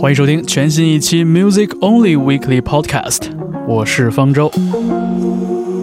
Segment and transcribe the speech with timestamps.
[0.00, 3.18] 欢迎收听全新一期 Music Only Weekly Podcast，
[3.68, 4.50] 我是方舟。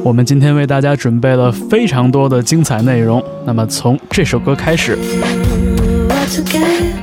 [0.04, 4.98] 我们今天为大家准备了非常多的精彩内容，那么从这首歌开始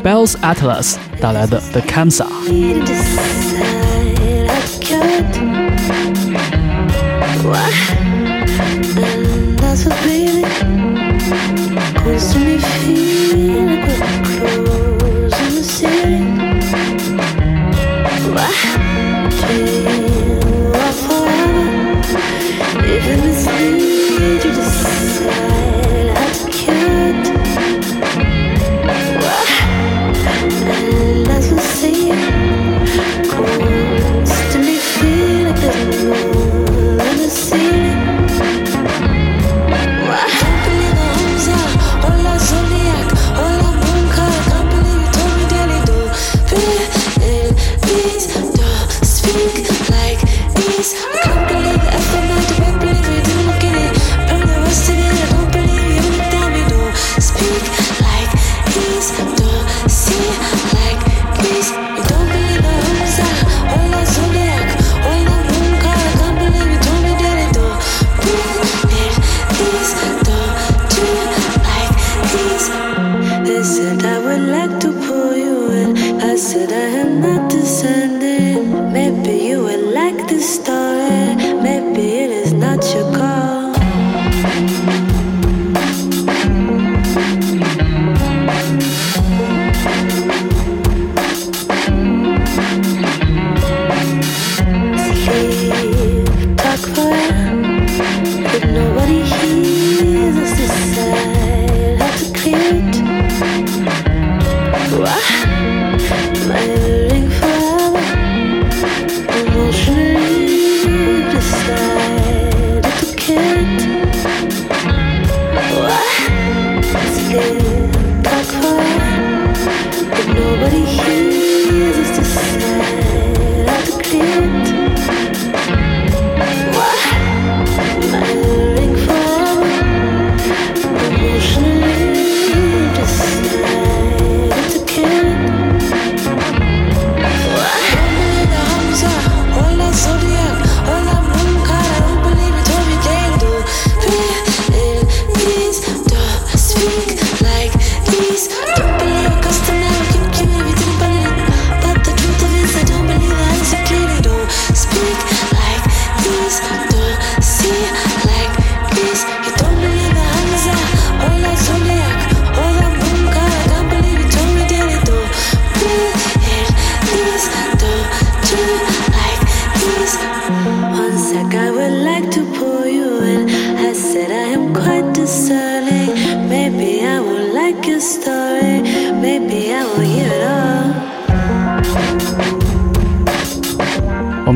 [0.03, 2.27] ，Bells Atlas 带来的 The Kamsa。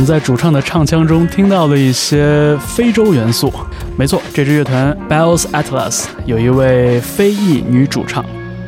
[0.09, 3.53] 在主唱的唱腔中听到了一些非洲元素，
[3.95, 8.25] 没错，这支乐团 Bells Atlas 有一位非裔女主唱，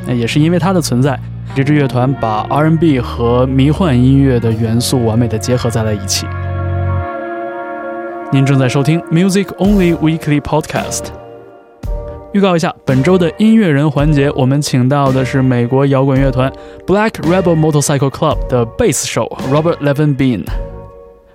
[0.06, 1.18] 那也是因为她的存在，
[1.54, 6.26] 这支乐团把 R&B 和迷幻音乐的元素完美的结合在了一起。
[8.30, 11.04] 您正在收听 Music Only Weekly Podcast。
[12.34, 16.52] 预告一下，本周的音乐人环节，我们请到的是美国摇滚乐团
[16.86, 20.44] Black Rebel Motorcycle Club 的贝斯手 Robert Levin Bean。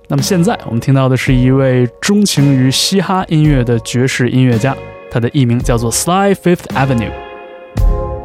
[0.07, 4.75] 那么现在我们听到的是一位钟情于嘻哈音乐的爵士音乐家，
[5.09, 7.11] 他的艺名叫做 Sly Fifth Avenue。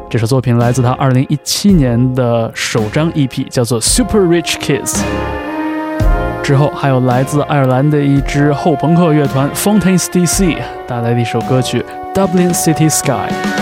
[0.07, 5.01] 这首作品来自他2017年的首张 EP，叫做 Super Rich Kids。
[6.43, 10.57] 之后还有来自爱尔兰的一支后朋克乐团 Fontaines D.C.
[10.87, 11.83] 带来的一首歌曲
[12.13, 13.60] Dublin City Sky。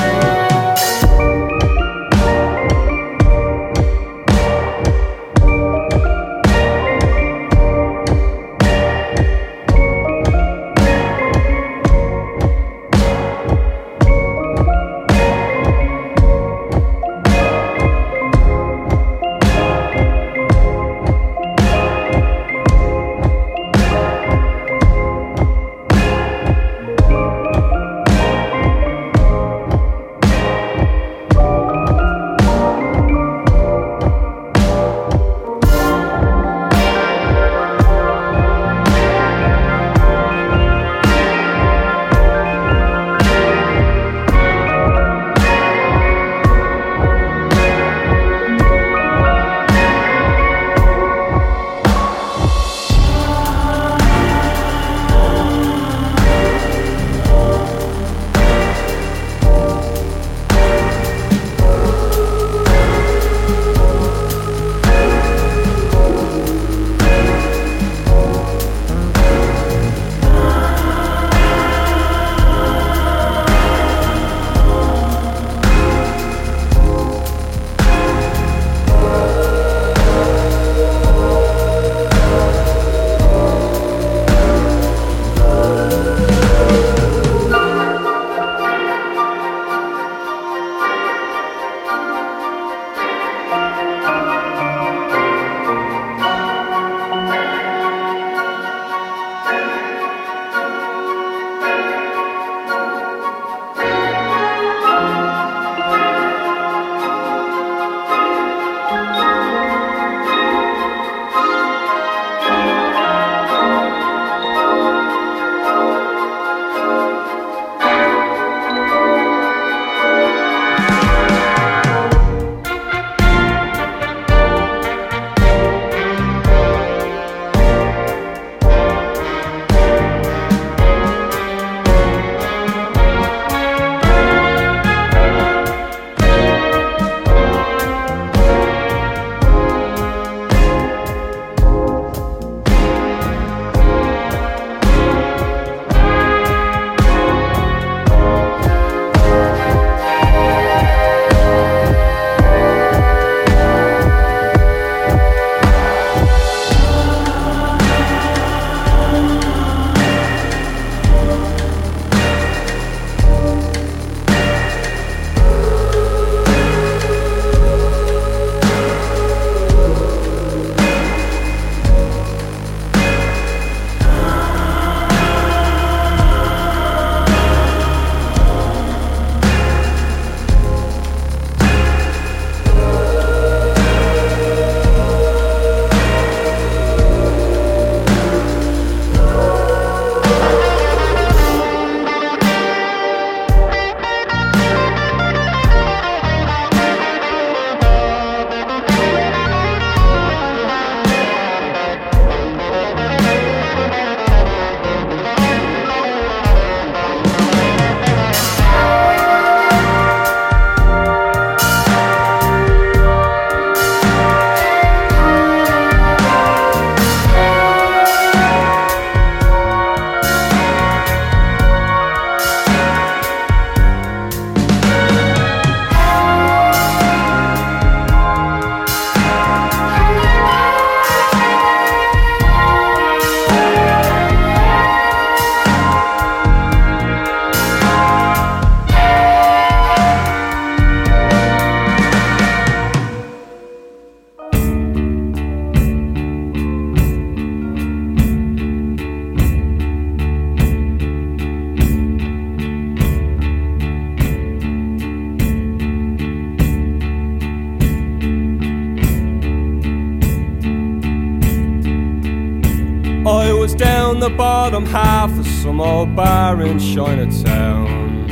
[264.10, 268.26] Down the bottom half of some old bar in Chinatown.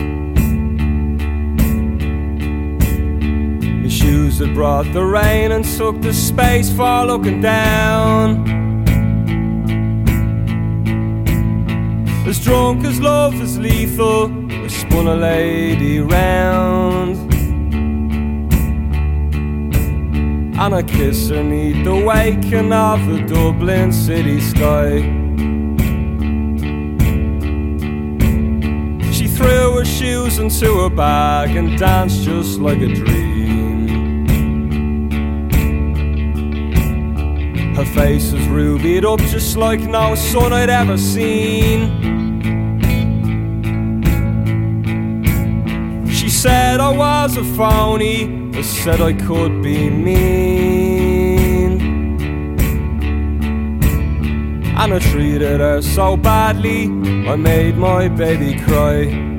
[3.83, 8.47] My shoes had brought the rain and took the space for looking down.
[12.27, 17.17] As drunk as love is lethal, we spun a lady round.
[20.59, 25.16] And I kiss her neath the waking of the Dublin city sky.
[29.87, 34.27] Shoes into her bag and danced just like a dream.
[37.75, 41.79] Her face was rubied up just like no sun I'd ever seen.
[46.09, 51.79] She said I was a phony I said I could be mean.
[54.75, 56.85] And I treated her so badly,
[57.29, 59.36] I made my baby cry.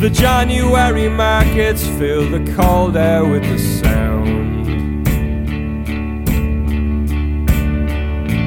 [0.00, 5.06] The January markets fill the cold air with the sound.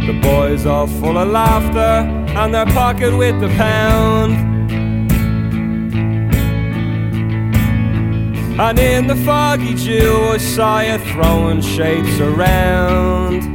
[0.07, 4.33] The boys are full of laughter and their pocket with the pound.
[8.59, 13.52] And in the foggy dew, I saw you throwing shapes around.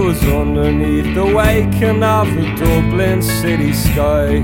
[0.00, 4.36] Was underneath the waking of the Dublin city sky.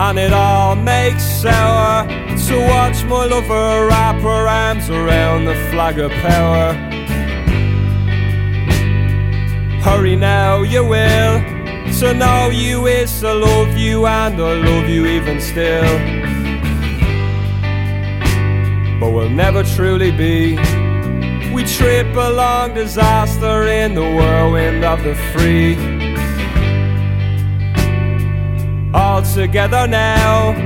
[0.00, 5.98] And it all makes sour to watch my lover wrap her arms around the flag
[5.98, 6.72] of power.
[9.82, 11.51] Hurry now, you will.
[12.02, 15.84] To know you is to love you, and I love you even still.
[18.98, 20.56] But we'll never truly be.
[21.54, 25.76] We trip along disaster in the whirlwind of the free.
[28.92, 30.56] All together now.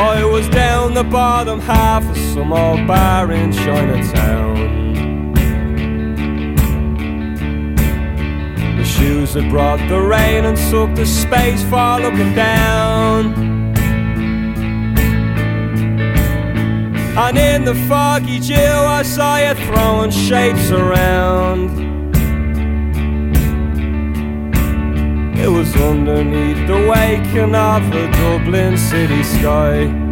[0.00, 4.97] I was down the bottom half of some old bar in Chinatown.
[8.98, 13.34] Shoes had brought the rain and took the space for looking down.
[17.16, 21.86] And in the foggy dew, I saw you throwing shapes around.
[25.38, 30.07] It was underneath the waking of the Dublin city sky.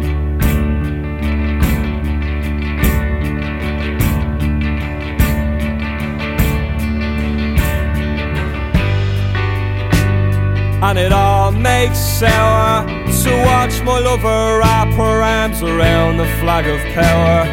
[10.79, 16.67] And it all makes sour to watch my lover wrap her arms around the flag
[16.67, 17.45] of power.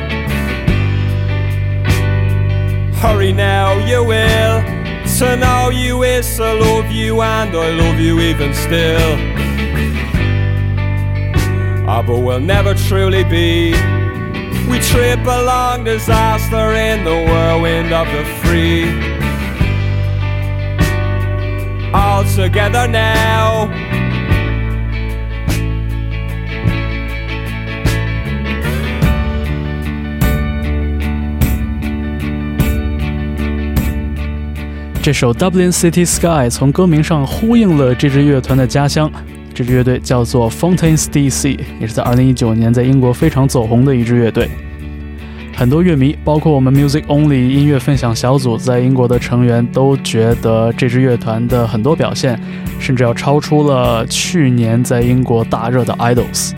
[3.01, 4.63] Hurry now, you will.
[5.19, 9.17] To know you is to love you, and I love you even still.
[11.89, 13.73] Ah, but we'll never truly be.
[14.69, 19.14] We trip along disaster in the whirlwind of the free.
[22.35, 23.69] Together now.
[35.01, 39.11] 这首《Dublin City Sky》从歌名上呼应了这支乐团的家乡。
[39.55, 44.51] 这支乐队叫做 Fontaines DC，也是在2019年在英国非常走红的一支乐队。
[45.57, 52.39] 很多乐迷，包括我们 Music Only 音乐分享小组在英国的成员，都觉得这支乐团的很多表现，
[52.81, 56.51] 甚至要超出了去年在英国大热的 Idols。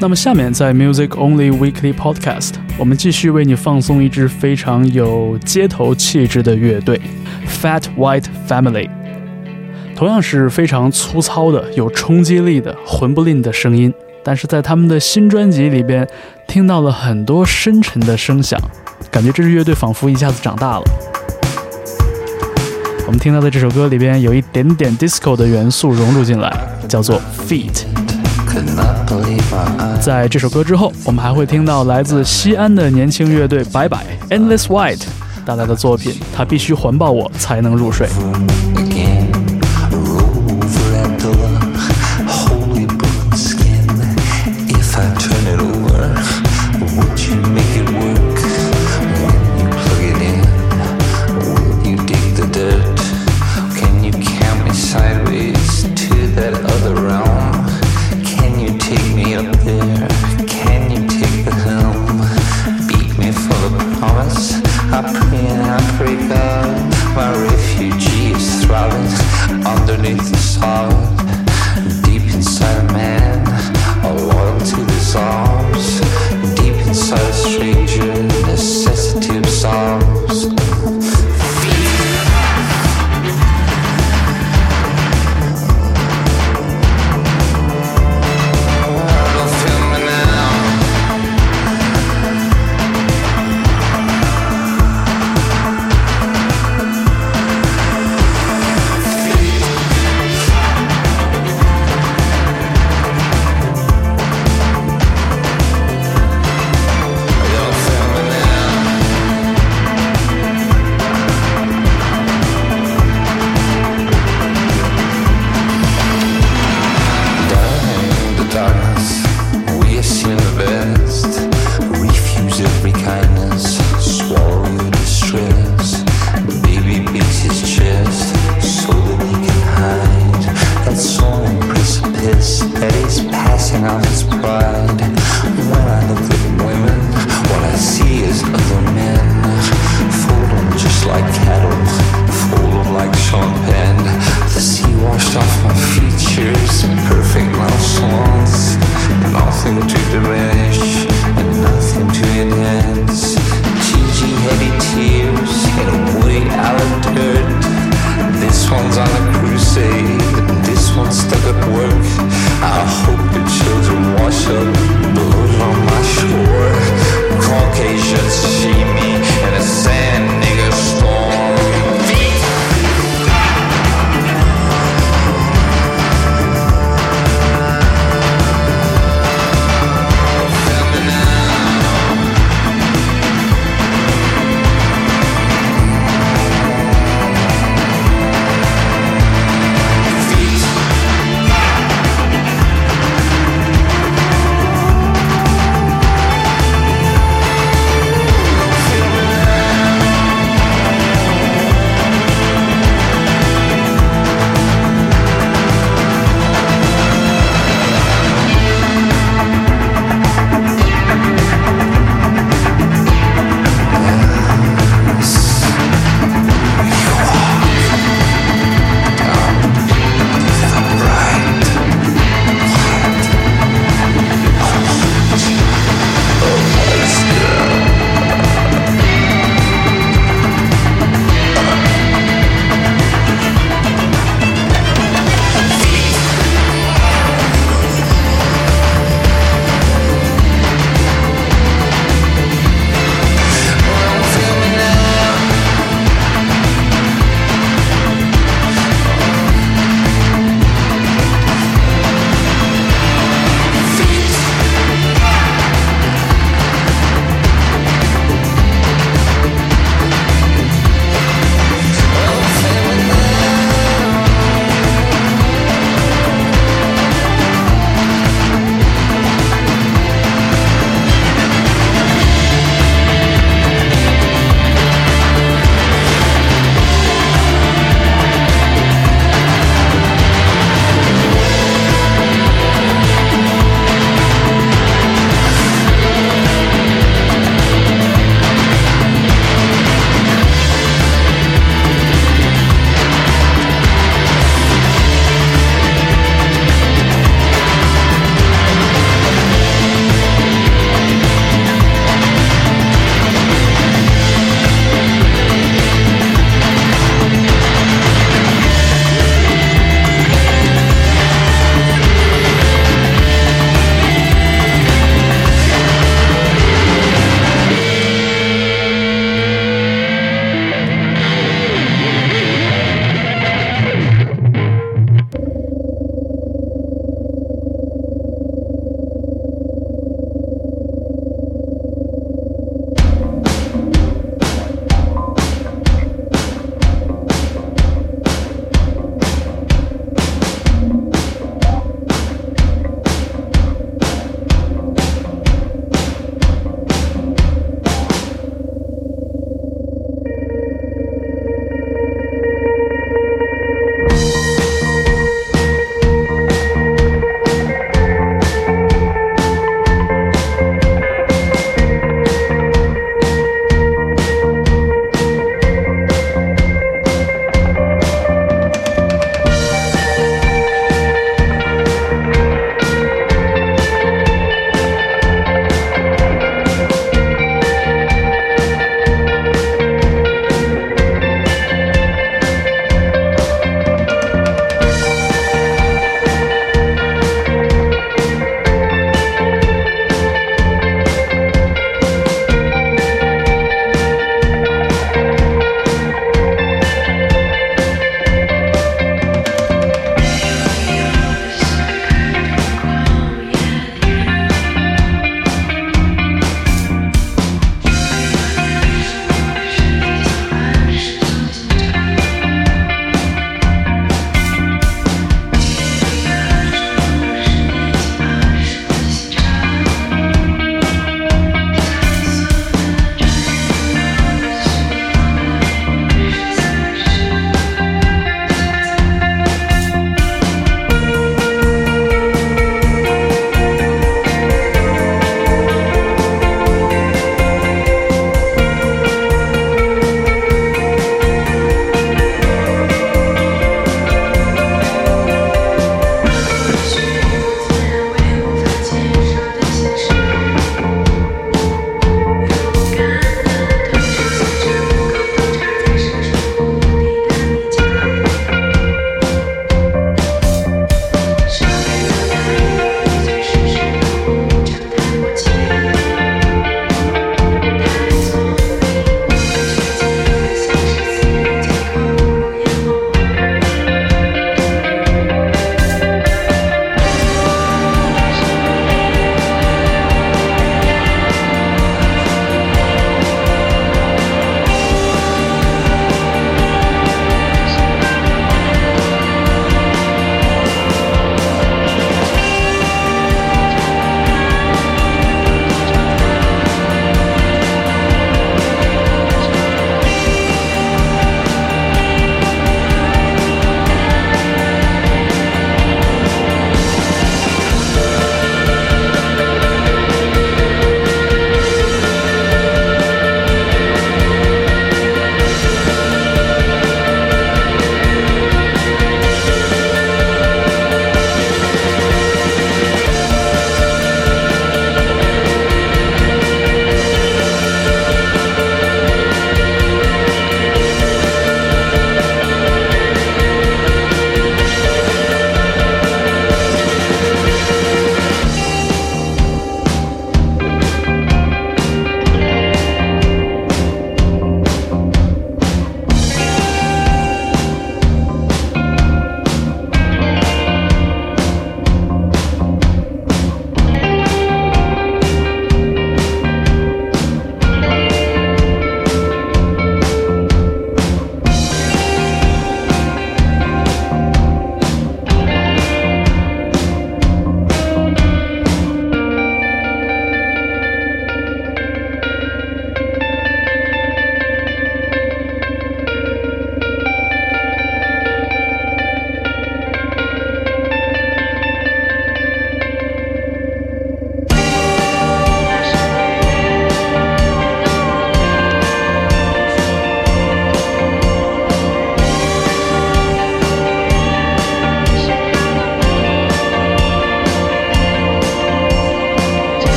[0.00, 6.98] 那么下面在 Music Only Weekly Podcast，我们继续为你放送一支非常有街头气质的乐队
[7.46, 8.88] Fat White Family，
[9.94, 13.92] 同样是非常粗糙的、有冲击力的、混不吝的声音，
[14.26, 16.04] 但是在他们的新专辑里边
[16.48, 18.60] 听到了很多深沉的声响，
[19.08, 20.82] 感觉这支乐队仿佛一下子长大了。
[23.06, 26.52] 我们听到的这首歌里边有一点点 disco 的元素融入进来，
[26.88, 27.84] 叫做 Feet。
[30.00, 35.04] 在这首歌之后，我们还会听到来自西安的年轻乐队白白 Endless White
[35.44, 36.14] 带来的作品。
[36.34, 38.08] 他必须环抱我才能入睡。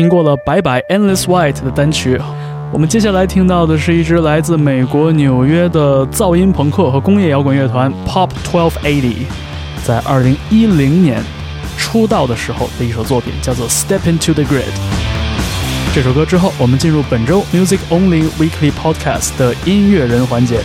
[0.00, 2.18] 听过了白白 Endless White 的单曲，
[2.72, 9.26] 我们接下来听到的是一支来自美国纽约的噪音朋克和工业摇滚乐团 Pop Twelve Eighty，
[9.84, 11.22] 在二零一零年
[11.76, 14.72] 出道的时候的一首作品，叫做 Step Into the Grid。
[15.94, 20.60] 这首歌之后，我们进入本周 Music Only Weekly Podcast 的音乐人环节。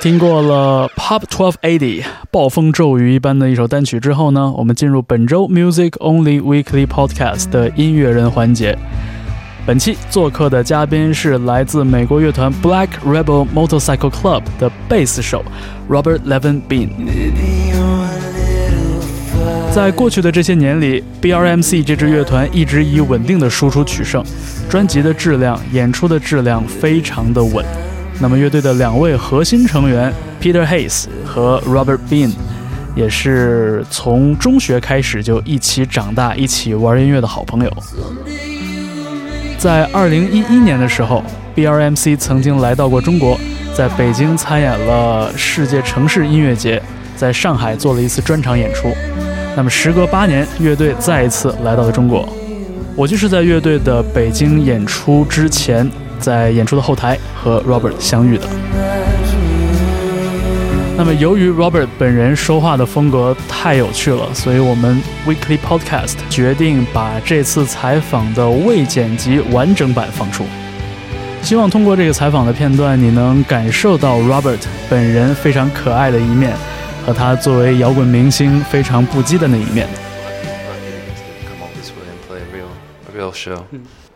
[0.00, 8.78] 听过了 Pop Twelve Eighty 暴风骤雨一般的一首单曲之后呢，我们进入本周 Music Only Weekly Podcast 的音乐人环节。
[9.66, 15.44] 本期做客的嘉宾是来自美国乐团 Black Rebel Motorcycle Club 的贝斯手
[15.90, 16.88] Robert Levin Bean。
[19.70, 24.24] 在过去的这些年里，BRMC 这支乐团一直以稳定的输出取胜，
[24.70, 27.62] 专辑的质量、演出的质量非常的稳。
[28.22, 32.30] 那么，乐队的两位核心成员 Peter Hayes 和 Robert Bean
[32.94, 37.72] 也是从中学开始就一起长大、一起玩音乐的好朋友。
[39.56, 41.24] 在2011年的时候
[41.56, 43.40] ，BRMC 曾经来到过中国，
[43.74, 46.82] 在北京参演了世界城市音乐节，
[47.16, 48.92] 在上海做了一次专场演出。
[49.56, 52.28] 那么，时隔八年，乐队再一次来到了中国。
[52.94, 55.90] 我就是在乐队的北京演出之前。
[56.20, 58.46] 在演出的后台和 Robert 相遇的。
[60.96, 70.44] 那么，由于 Robert 本人说话的风格太有趣了，所以我们 Weekly Podcast 决定把这次采访的未剪辑完整版放出。
[71.40, 74.58] 希望通过这个采访的片段，你能感受到 Robert
[74.90, 76.52] 本人非常可爱的一面，
[77.06, 79.88] 和他作为摇滚明星非常不羁的那一面。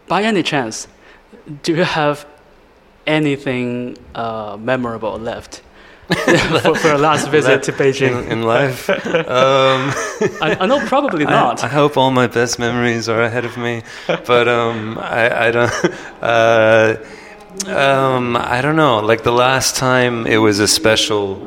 [0.07, 0.85] By any chance?
[1.62, 2.26] Do you have
[3.07, 5.62] anything uh, memorable left
[6.09, 8.24] for, for a last visit to Beijing?
[8.24, 8.88] in, in life.
[8.90, 8.96] um,
[10.42, 11.64] I, I know probably not.
[11.64, 15.72] I hope all my best memories are ahead of me, but um, I, I don't.
[16.22, 16.96] Uh,
[17.66, 19.00] um, I don't know.
[19.00, 21.40] Like the last time, it was a special.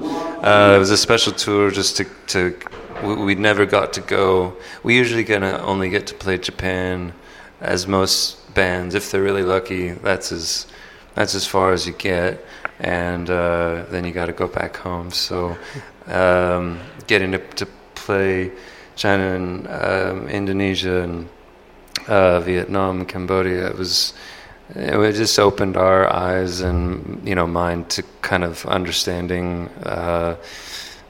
[0.44, 2.58] Uh, it was a special tour just to to.
[3.04, 4.56] We, we never got to go.
[4.82, 7.14] We usually gonna only get to play Japan,
[7.62, 9.92] as most bands, if they're really lucky.
[9.92, 10.66] That's as
[11.14, 12.44] that's as far as you get,
[12.80, 15.12] and uh, then you got to go back home.
[15.12, 15.58] So,
[16.08, 18.52] um, getting to, to play
[18.96, 21.30] China and um, Indonesia and
[22.08, 24.14] uh, Vietnam, Cambodia, it was
[24.76, 30.36] it just opened our eyes and you know mind to kind of understanding uh,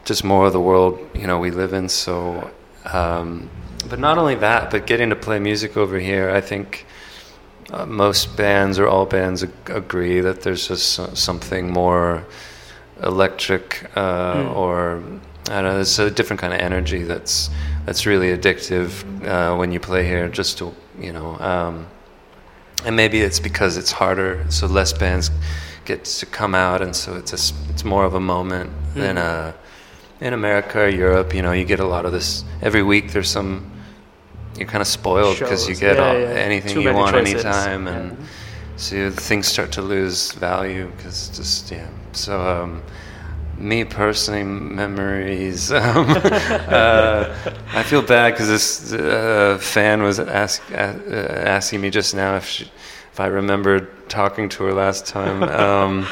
[0.05, 1.87] just more of the world you know we live in.
[1.87, 2.51] So,
[2.85, 3.49] um,
[3.89, 6.85] but not only that, but getting to play music over here, I think.
[7.71, 12.23] Uh, most bands or all bands ag- agree that there's just so- something more
[13.03, 14.55] electric uh, Mm.
[14.55, 15.03] or
[15.49, 15.73] I don't know.
[15.75, 17.49] There's a different kind of energy that's
[17.85, 18.89] that's really addictive
[19.25, 20.27] uh, when you play here.
[20.29, 21.87] Just to you know, um,
[22.85, 25.31] and maybe it's because it's harder, so less bands
[25.85, 29.49] get to come out, and so it's a it's more of a moment than Mm.
[29.49, 29.51] uh,
[30.19, 31.33] in America or Europe.
[31.33, 33.11] You know, you get a lot of this every week.
[33.13, 33.61] There's some
[34.57, 36.27] you're kind of spoiled because you get Yeah, all, yeah.
[36.27, 37.45] anything Too you want choices.
[37.45, 38.17] anytime, and
[38.75, 41.87] so things start to lose value because just yeah.
[42.13, 42.81] So um,
[43.57, 45.71] me personally, memories.
[45.71, 47.33] Um, uh,
[47.73, 52.45] I feel bad because this uh, fan was ask, uh, asking me just now if
[52.45, 52.65] she,
[53.11, 55.43] if I remembered talking to her last time.
[55.43, 56.07] Um,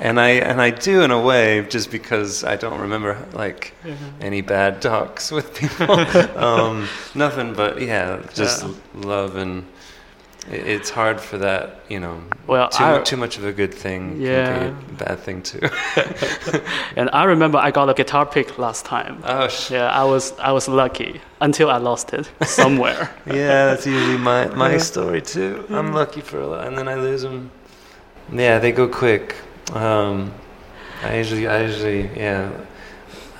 [0.00, 3.72] and I and I do in a way, just because I don't remember like
[4.20, 5.90] any bad talks with people.
[6.48, 8.72] um, nothing but yeah, just Yeah.
[8.94, 9.64] love and
[10.50, 12.16] it- it's hard for that, you know.
[12.46, 14.46] Well, too, I- too much of a good thing Yeah.
[14.46, 15.60] can be a bad thing too.
[16.96, 19.14] And I remember I got a guitar pick last time.
[19.24, 23.08] oh, sh- Yeah, I was I was lucky until I lost it somewhere.
[23.26, 25.64] yeah, that's usually my my story too.
[25.70, 27.50] I'm lucky for a lot, and then I lose them.
[28.32, 29.34] Yeah, they go quick.
[29.74, 30.32] Um,
[31.02, 32.50] I usually, I usually, yeah.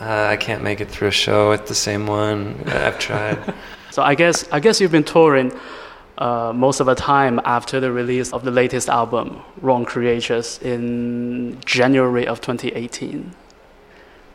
[0.00, 2.62] Uh, I can't make it through a show at the same one.
[2.66, 3.54] I've tried.
[3.90, 5.52] so I guess I guess you've been touring
[6.16, 11.58] uh, most of the time after the release of the latest album, Wrong Creatures, in
[11.66, 13.34] January of 2018.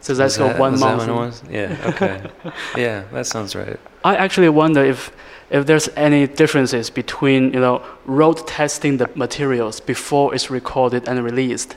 [0.01, 1.41] So that's that- one month.
[1.41, 1.51] That?
[1.51, 1.89] Yeah.
[1.89, 2.29] Okay.
[2.77, 3.79] yeah, that sounds right.
[4.03, 5.11] I actually wonder if
[5.49, 11.23] if there's any differences between you know road testing the materials before it's recorded and
[11.23, 11.75] released,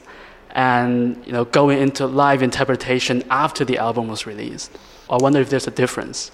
[0.52, 4.70] and you know going into live interpretation after the album was released.
[5.10, 6.30] I wonder if there's a difference.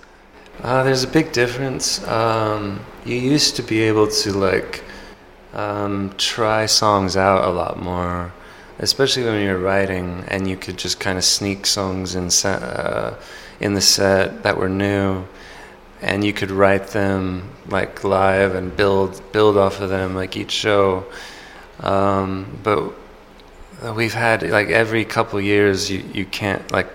[0.63, 2.07] Uh, there's a big difference.
[2.07, 4.85] Um, you used to be able to like
[5.53, 8.33] um, try songs out a lot more,
[8.79, 13.15] especially when you're writing, and you could just kind of sneak songs in set, uh,
[13.61, 15.25] in the set that were new,
[16.05, 20.53] and you could write them like live and build build off of them like each
[20.53, 21.07] show.
[21.81, 22.93] Um, but
[23.97, 26.89] we've had like every couple years, you you can't like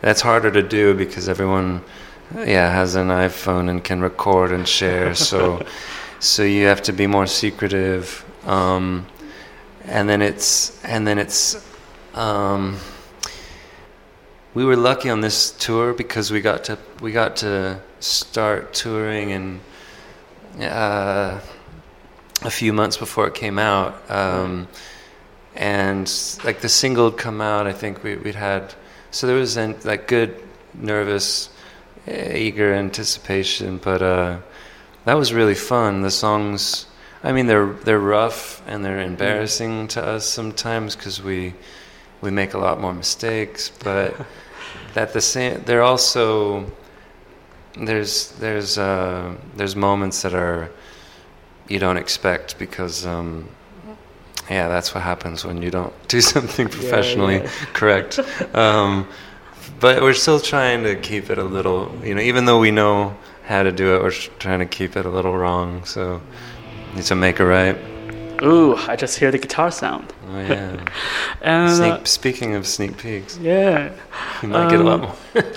[0.00, 1.82] that's harder to do because everyone
[2.34, 5.64] yeah has an iphone and can record and share so
[6.18, 9.06] so you have to be more secretive um,
[9.84, 11.64] and then it's and then it's
[12.14, 12.76] um,
[14.54, 19.32] we were lucky on this tour because we got to we got to start touring
[19.32, 19.60] and
[20.60, 21.40] uh,
[22.42, 24.68] a few months before it came out um,
[25.54, 26.12] and
[26.44, 28.74] like the single had come out i think we, we'd had
[29.10, 30.42] so there was an, like good
[30.74, 31.48] nervous
[32.08, 34.38] eager anticipation, but uh,
[35.04, 36.02] that was really fun.
[36.02, 36.86] The songs,
[37.22, 41.54] I mean, they're they're rough and they're embarrassing to us sometimes because we
[42.20, 43.70] we make a lot more mistakes.
[43.70, 44.14] But
[44.96, 46.70] at the same, they're also
[47.76, 50.70] there's there's uh, there's moments that are
[51.68, 53.06] you don't expect because.
[53.06, 53.48] Um,
[54.48, 57.50] yeah, that's what happens when you don't do something professionally yeah.
[57.72, 58.20] correct.
[58.54, 59.08] Um,
[59.80, 63.16] but we're still trying to keep it a little, you know, even though we know
[63.44, 65.84] how to do it, we're trying to keep it a little wrong.
[65.84, 66.20] So
[66.94, 67.76] need to make it right.
[68.40, 70.12] Ooh, I just hear the guitar sound.
[70.28, 70.76] Oh yeah.
[71.42, 73.92] And sneak, uh, speaking of sneak peeks, yeah,
[74.42, 75.16] you might get a lot Um, more.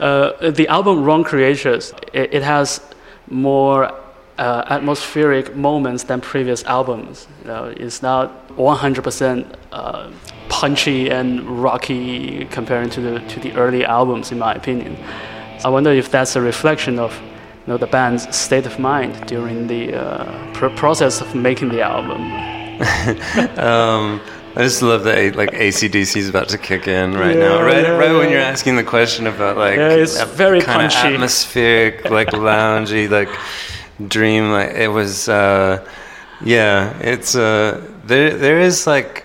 [0.00, 2.80] uh, the album Wrong Creatures it, it has
[3.28, 3.92] more
[4.38, 7.28] uh, atmospheric moments than previous albums.
[7.42, 10.10] You know, it's not 100% uh,
[10.48, 14.96] punchy and rocky compared to the to the early albums, in my opinion.
[15.64, 19.66] I wonder if that's a reflection of you know the band's state of mind during
[19.66, 22.22] the uh, pr- process of making the album.
[23.58, 24.20] um,
[24.54, 27.58] I just love that like ACDC is about to kick in right now.
[27.58, 30.84] Yeah, Right, yeah, right when you're asking the question about like Yeah, it's very kind
[30.84, 33.30] of atmospheric, like loungy, like
[34.08, 34.50] dream.
[34.50, 35.28] Like it was.
[35.28, 35.86] Uh,
[36.44, 38.36] yeah, it's uh, there.
[38.36, 39.24] There is like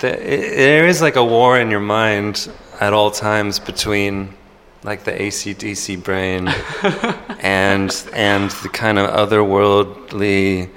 [0.00, 4.34] there, there is like a war in your mind at all times between
[4.82, 6.48] like the ACDC brain
[7.40, 10.68] and and the kind of otherworldly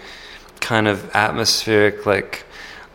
[0.61, 2.45] kind of atmospheric like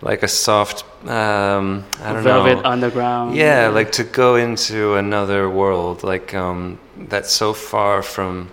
[0.02, 3.36] like a soft um, I don't Velvet know Underground.
[3.36, 8.50] yeah like to go into another world like um, that's so far from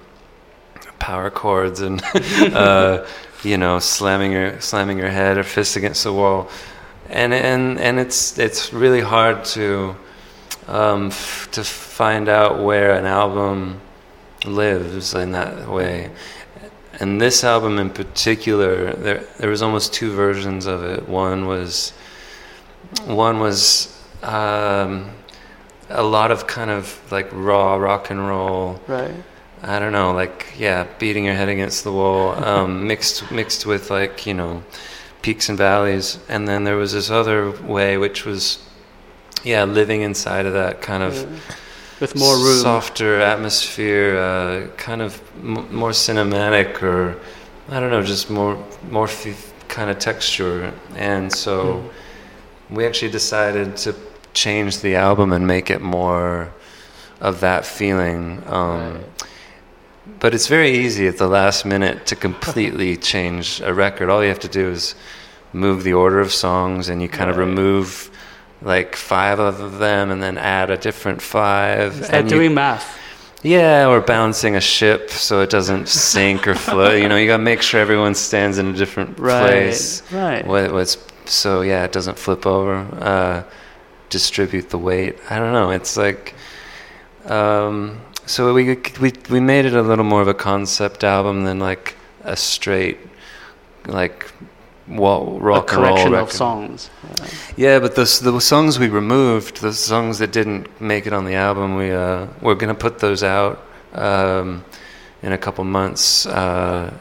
[0.99, 2.01] power chords and
[2.53, 3.05] uh,
[3.43, 6.49] you know slamming your slamming your head or fist against the wall
[7.09, 9.95] and and and it's it's really hard to
[10.67, 13.81] um, f- to find out where an album
[14.45, 16.11] lives in that way.
[16.99, 21.07] And this album in particular, there there was almost two versions of it.
[21.07, 21.91] One was
[23.05, 25.11] one was um,
[25.89, 28.81] a lot of kind of like raw rock and roll.
[28.87, 29.15] Right.
[29.61, 33.89] I don't know, like yeah, beating your head against the wall, um, mixed mixed with
[33.89, 34.63] like you know
[35.21, 36.19] peaks and valleys.
[36.27, 38.59] And then there was this other way, which was
[39.43, 41.27] yeah, living inside of that kind of
[41.99, 42.61] With more room.
[42.61, 47.17] softer atmosphere, uh, kind of m- more cinematic, or
[47.69, 48.57] I don't know, just more
[48.89, 50.73] more f- kind of texture.
[50.95, 51.83] And so
[52.69, 53.93] we actually decided to
[54.33, 56.49] change the album and make it more
[57.21, 58.41] of that feeling.
[58.47, 58.99] Um,
[60.19, 64.09] But it's very easy at the last minute to completely change a record.
[64.09, 64.95] All you have to do is
[65.53, 68.08] move the order of songs, and you kind of remove
[68.61, 72.01] like five of them, and then add a different five.
[72.01, 72.97] Is that you- doing math?
[73.41, 77.01] yeah, or balancing a ship so it doesn't sink or float.
[77.01, 80.03] You know, you got to make sure everyone stands in a different Right, place.
[80.11, 80.45] right.
[80.45, 82.75] What, what's so yeah, it doesn't flip over.
[82.99, 83.43] Uh,
[84.09, 85.17] distribute the weight.
[85.29, 85.69] I don't know.
[85.71, 86.33] It's like
[87.27, 91.59] um, so we we we made it a little more of a concept album than
[91.59, 92.97] like a straight
[93.85, 94.31] like
[94.89, 96.89] wall, A rock and roll of songs.
[97.55, 101.35] Yeah, but those the songs we removed, the songs that didn't make it on the
[101.35, 103.59] album, we uh, we're gonna put those out
[103.93, 104.63] um,
[105.21, 106.91] in a couple months, uh,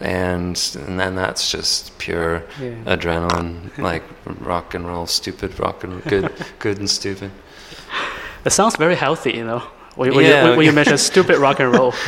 [0.00, 0.56] and
[0.86, 2.96] and then that's just pure Yeah.
[2.96, 4.02] adrenaline, like
[4.40, 7.30] rock and roll, stupid rock and good, good and stupid.
[8.44, 9.62] It sounds very healthy, you know.
[9.96, 10.50] When, when Yeah.
[10.50, 11.94] you, when you mention stupid rock and roll.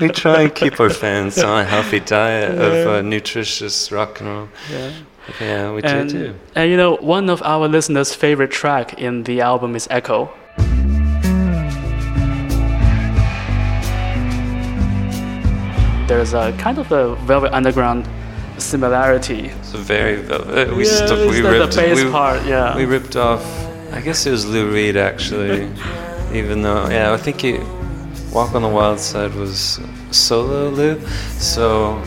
[0.00, 4.28] We try and keep our fans on a healthy diet of uh, nutritious rock and
[4.28, 4.48] roll.
[4.70, 4.92] yeah.
[5.40, 6.34] Yeah, we do And, too.
[6.54, 10.30] and you know, one of our listeners' favorite track in the album is Echo.
[16.06, 18.08] There's a kind of a Velvet Underground
[18.56, 19.48] similarity.
[19.60, 22.74] It's a very uh, we yeah, stu- it's we ripped the bass we, part, yeah.
[22.74, 23.44] We ripped off.
[23.92, 25.70] I guess it was Lou Reed actually.
[26.32, 27.58] Even though, yeah, I think he,
[28.32, 31.00] Walk on the Wild Side was solo Lou.
[31.38, 32.02] So,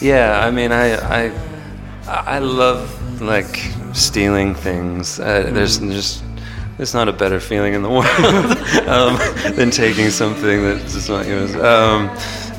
[0.00, 0.94] yeah, I mean, I
[1.26, 1.32] I
[2.06, 3.56] I love like
[3.92, 5.18] stealing things.
[5.18, 6.24] Uh, there's just
[6.76, 11.54] there's not a better feeling in the world um, than taking something that's not yours.
[11.54, 12.10] Um,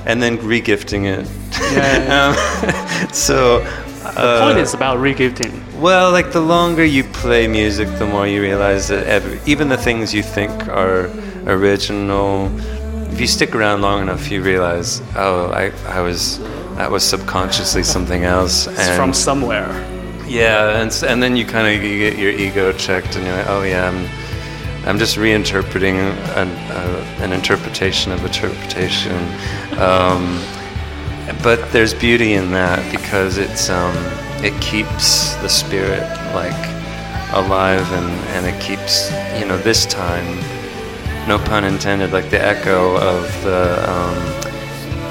[0.06, 1.28] and then regifting it.
[1.74, 2.36] Yeah.
[3.06, 3.60] um, so.
[3.60, 5.65] the point is about regifting.
[5.80, 9.78] Well, like the longer you play music, the more you realize that every, even the
[9.78, 11.10] things you think are
[11.46, 12.50] original,
[13.12, 16.40] if you stick around long enough, you realize, oh, I, I was,
[16.78, 18.68] that was subconsciously something else.
[18.68, 19.68] It's from somewhere.
[20.28, 23.48] yeah, and and then you kind of you get your ego checked, and you're like,
[23.48, 25.96] oh yeah, I'm, I'm just reinterpreting
[26.36, 29.16] an, uh, an interpretation of interpretation.
[29.78, 30.42] Um,
[31.44, 33.94] but there's beauty in that because it's um,
[34.44, 36.54] it keeps the spirit like
[37.34, 40.38] alive and, and it keeps you know this time
[41.28, 44.16] no pun intended like the echo of the um,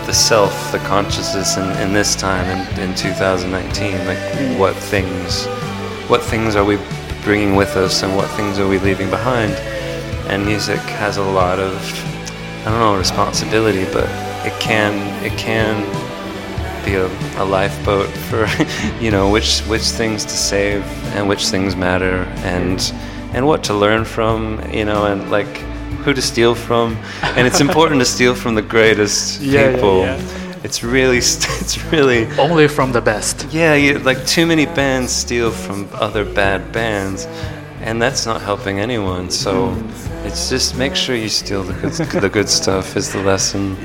[0.07, 5.47] the self the consciousness in, in this time in, in 2019 like what things
[6.09, 6.77] what things are we
[7.25, 9.53] bringing with us and what things are we leaving behind?
[10.29, 11.75] And music has a lot of
[12.61, 14.09] I don't know responsibility but
[14.47, 14.93] it can
[15.25, 15.83] it can
[16.85, 17.07] be a,
[17.39, 18.47] a lifeboat for
[19.05, 20.83] you know which which things to save
[21.15, 22.93] and which things matter and
[23.35, 25.47] and what to learn from you know and like
[26.05, 26.97] who to steal from.
[27.23, 30.01] And it's important to steal from the greatest Yeah, yeah, people.
[30.01, 30.21] yeah.
[30.63, 33.47] it's really st- it's really Only from the best.
[33.51, 37.27] yeah you, like too many bands steal from other bad bands
[37.81, 39.31] and that's not helping anyone.
[39.31, 39.75] So
[40.25, 43.77] it's just make sure you steal the good, the good stuff is the lesson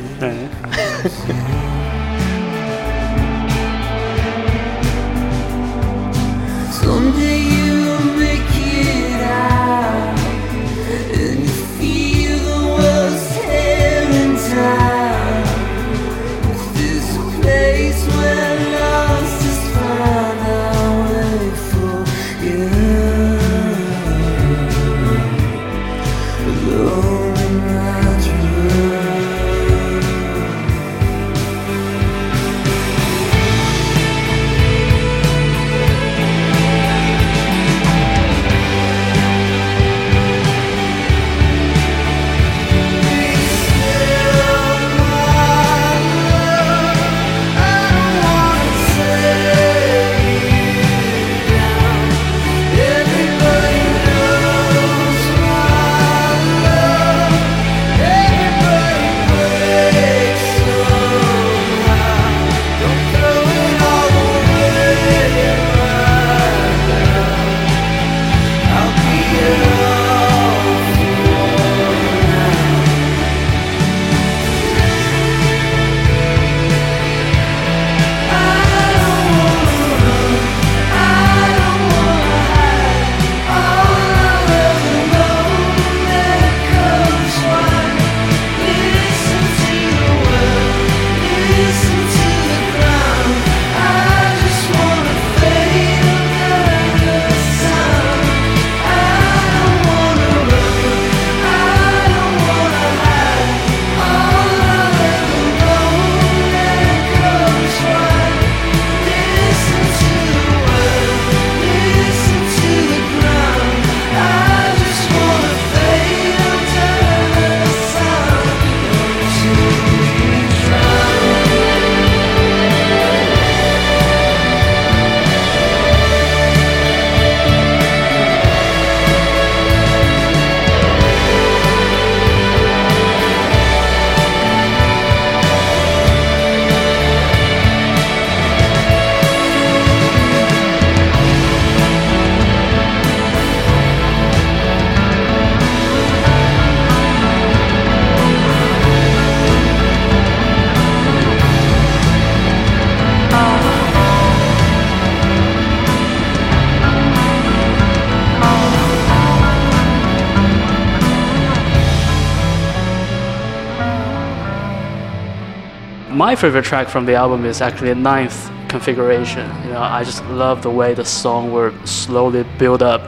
[166.30, 169.48] my favorite track from the album is actually ninth configuration.
[169.64, 173.02] You know, I just love the way the song will slowly build up.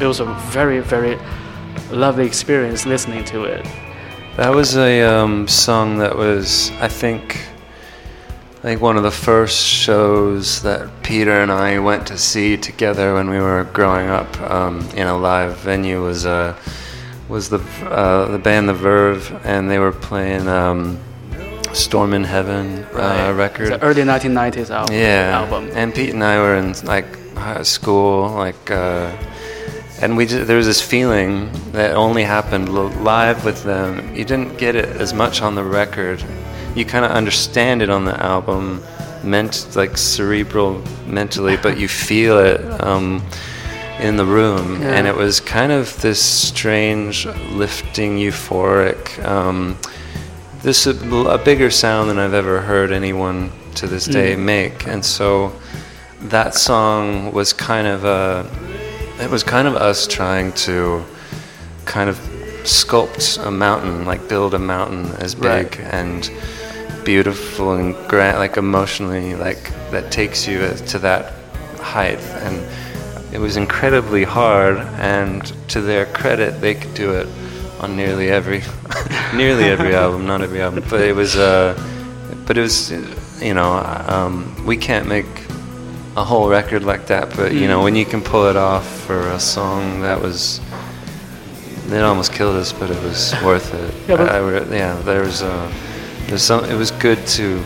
[0.00, 1.18] It was a very, very
[1.90, 3.66] lovely experience listening to it.
[4.38, 7.36] That was a um, song that was, I think,
[8.60, 13.12] I think one of the first shows that Peter and I went to see together
[13.12, 16.56] when we were growing up um, in a live venue was uh,
[17.28, 17.58] was the
[17.90, 20.98] uh, the band The Verve, and they were playing um,
[21.86, 23.68] Storm in Heaven uh, record.
[23.68, 24.92] It's the early 1990s album.
[24.94, 25.70] yeah, album.
[25.72, 27.06] and Pete and I were in like
[27.36, 29.16] high school, like, uh,
[30.02, 32.68] and we just, there was this feeling that only happened
[33.04, 34.14] live with them.
[34.16, 36.24] You didn't get it as much on the record.
[36.74, 38.82] You kind of understand it on the album,
[39.22, 42.60] meant like cerebral mentally, but you feel it.
[42.82, 43.22] Um,
[43.98, 44.88] in the room, Yeah.
[44.96, 49.24] and it was kind of this strange, lifting, euphoric.
[49.24, 49.78] Um,
[50.62, 50.90] this a,
[51.26, 54.38] a bigger sound than I've ever heard anyone to this day Mm.
[54.40, 55.52] make, and so
[56.22, 58.46] that song was kind of a.
[59.20, 61.04] It was kind of us trying to
[61.84, 62.16] kind of
[62.64, 65.70] sculpt a mountain, like build a mountain as Right.
[65.70, 66.30] big and
[67.04, 71.32] beautiful and grand, like emotionally, like that takes you to that
[71.80, 72.18] height.
[72.42, 72.60] And
[73.32, 74.78] it was incredibly hard.
[74.98, 77.28] And to their credit, they could do it
[77.80, 78.62] on nearly every,
[79.36, 81.74] nearly every album, not every album, but it was, uh,
[82.46, 82.90] but it was,
[83.42, 83.72] you know,
[84.08, 85.26] um, we can't make
[86.16, 87.84] a whole record like that, but you know, Mm.
[87.84, 90.60] when you can pull it off for a song that was,
[91.90, 93.94] it almost killed us, but it was worth it.
[94.08, 95.70] Yeah, I, I yeah, there was uh,
[96.26, 96.64] there's some.
[96.64, 97.62] It was good to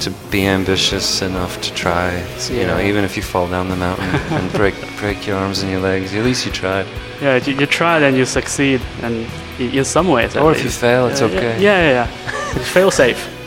[0.00, 2.24] to be ambitious enough to try.
[2.50, 4.04] You know, even if you fall down the mountain
[4.36, 6.86] and break break your arms and your legs, at least you tried.
[7.20, 9.26] Yeah, you, you try and you succeed, and
[9.58, 10.36] in some ways.
[10.36, 11.62] Or if you fail, it's Yeah, okay.
[11.62, 12.64] Yeah, yeah, yeah.
[12.64, 13.28] fail safe.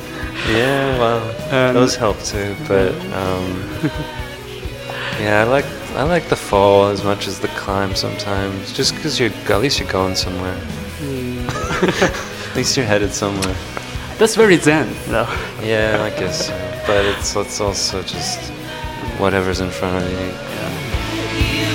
[0.49, 2.55] Yeah, well, Um, those help too.
[2.67, 3.63] But um,
[5.19, 5.65] yeah, I like
[5.95, 8.73] I like the fall as much as the climb sometimes.
[8.73, 10.57] Just because you're at least you're going somewhere.
[11.01, 13.55] at least you're headed somewhere.
[14.17, 15.27] That's very zen, though.
[15.61, 16.49] Yeah, I guess.
[16.87, 18.39] But it's it's also just
[19.19, 20.17] whatever's in front of you.
[20.17, 21.74] Don't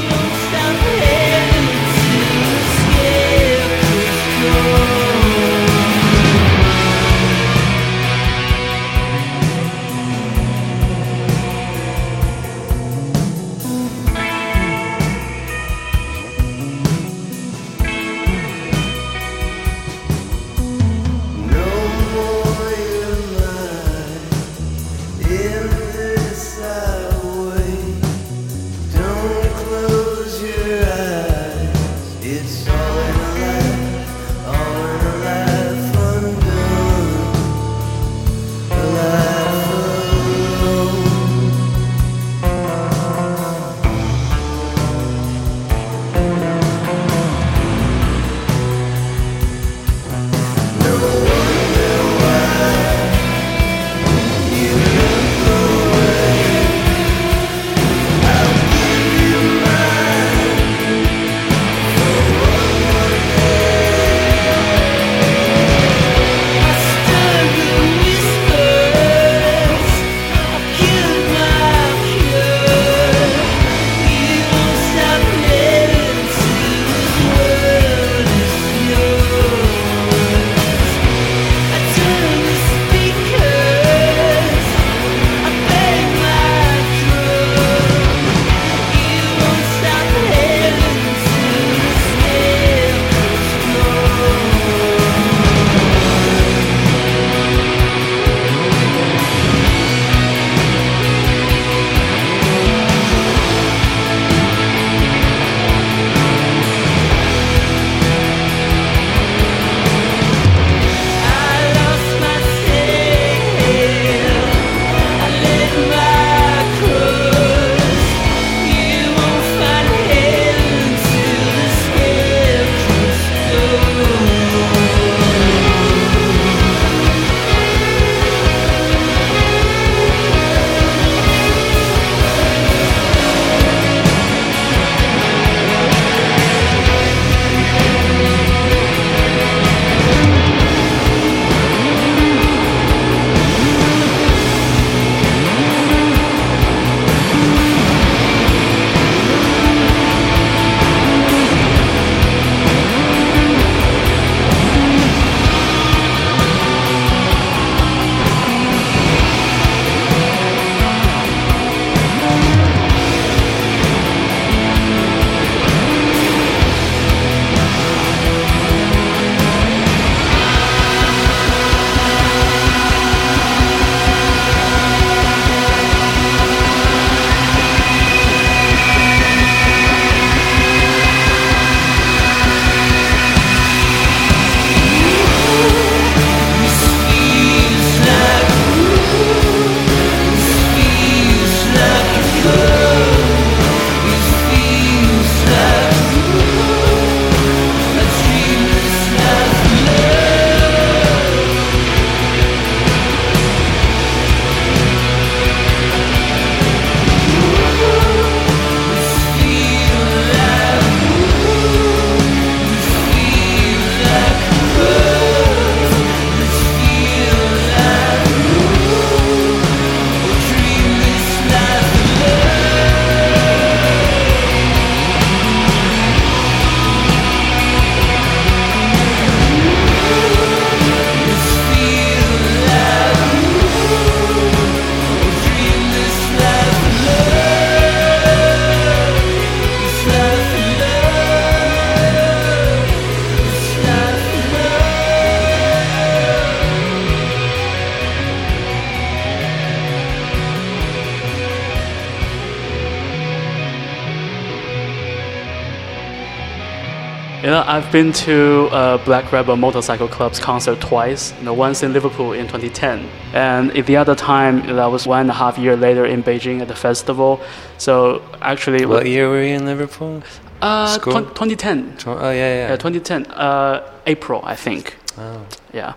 [257.71, 261.33] I've been to uh, Black Rebel Motorcycle Club's concert twice.
[261.39, 265.31] You know, once in Liverpool in 2010, and the other time that was one and
[265.31, 267.41] a half year later in Beijing at the festival.
[267.79, 270.21] So actually, What year were you in Liverpool?
[270.63, 270.99] uh?
[270.99, 271.97] 20, 2010.
[271.97, 272.69] Tw- Oh yeah, yeah.
[272.71, 274.97] Yeah, 2010, uh, April, I think.
[275.17, 275.47] oh.
[275.73, 275.93] Yeah,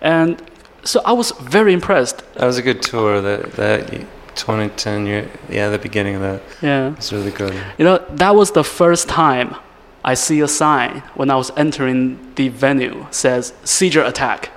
[0.00, 0.40] and
[0.84, 2.22] so I was very impressed.
[2.34, 3.20] That was a good tour.
[3.20, 3.90] That that
[4.36, 5.28] 2010 year.
[5.50, 6.42] Yeah, the beginning of that.
[6.62, 7.54] Yeah, It's really good.
[7.76, 9.56] you know, that was the first time
[10.04, 14.50] I see a sign when I was entering the venue says seizure attack.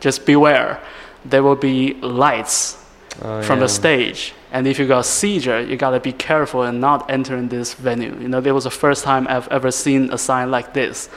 [0.00, 0.80] Just beware.
[1.24, 2.78] There will be lights
[3.22, 3.66] Oh, from yeah.
[3.66, 4.32] the stage.
[4.50, 8.12] And if you got seizure, you gotta be careful and not entering this venue.
[8.20, 11.08] You know, there was the first time I've ever seen a sign like this.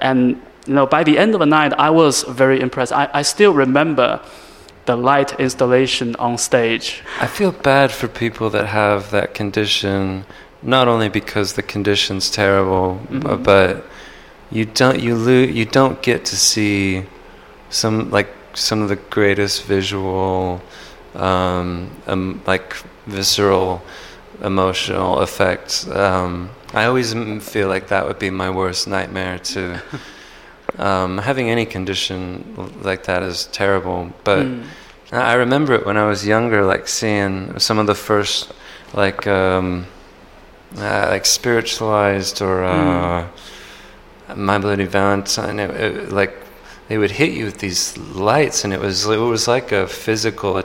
[0.00, 2.92] And you know, by the end of the night, I was very impressed.
[2.92, 4.20] I, I still remember
[4.84, 7.02] the light installation on stage.
[7.20, 10.24] I feel bad for people that have that condition,
[10.62, 13.42] not only because the condition's terrible, bu- Mhm.
[13.42, 13.84] but
[14.50, 17.04] you don't you lo- you don't get to see
[17.70, 20.60] some like some of the greatest visual,
[21.16, 23.82] um, um, like visceral,
[24.42, 25.86] emotional effects.
[25.88, 29.80] Um, I always feel like that would be my worst nightmare to.
[30.78, 32.44] Um, having any condition
[32.82, 34.62] like that is terrible, but Mm.
[35.12, 38.50] I remember it when I was younger, like seeing some of the first,
[38.94, 39.84] like, um,
[40.78, 43.26] uh, like spiritualized or uh,
[44.36, 45.58] My Bloody Valentine.
[45.58, 46.34] It, it, like
[46.88, 50.62] they would hit you with these lights, and it was it was like a physical.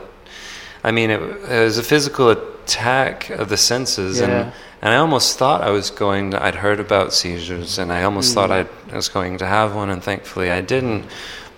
[0.83, 4.25] I mean, it, it was a physical attack of the senses, Yeah.
[4.27, 6.31] and and I almost thought I was going.
[6.31, 8.59] To, I'd heard about seizures, and I almost thought Mm.
[8.59, 11.05] I'd, I was going to have one, and thankfully I didn't.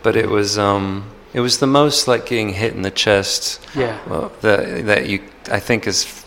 [0.04, 3.98] But it was um, it was the most like getting hit in the chest Yeah.
[4.08, 5.20] well, that that you
[5.52, 6.24] I think is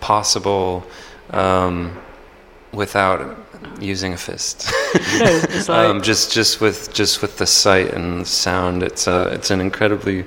[0.00, 0.84] possible
[1.30, 1.96] um,
[2.72, 3.36] without
[3.80, 4.70] using a fist.
[4.94, 9.50] Like- um, just just with just with the sight and the sound, it's a it's
[9.50, 10.26] an incredibly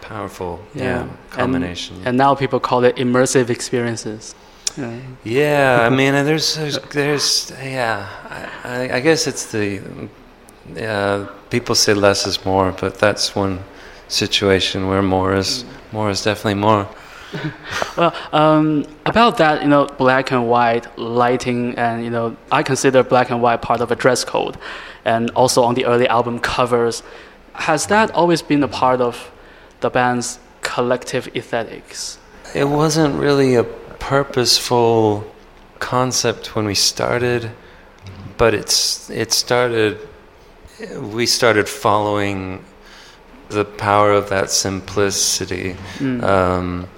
[0.00, 1.96] powerful yeah, And- combination.
[2.04, 4.34] And, now people call it immersive experiences.
[4.76, 5.00] Yeah.
[5.24, 8.08] yeah, I mean, and there's there's, there's yeah,
[8.64, 9.80] I, I, I guess it's the
[10.80, 13.58] uh, people say less is more, but that's one
[14.08, 16.88] situation where more is more is definitely more.
[17.96, 23.02] Well, um, about that, you know, black and white lighting, and you know, I consider
[23.02, 24.56] black and white part of a dress code,
[25.04, 27.02] and also on the early album covers.
[27.54, 29.30] Has that always been a part of
[29.80, 32.18] the band's collective aesthetics?
[32.54, 35.30] It wasn't really a purposeful
[35.78, 37.50] concept when we started,
[38.38, 39.98] but it's it started.
[40.98, 42.64] We started following
[43.48, 45.76] the power of that simplicity.
[45.98, 46.22] Mm.
[46.22, 46.88] Um,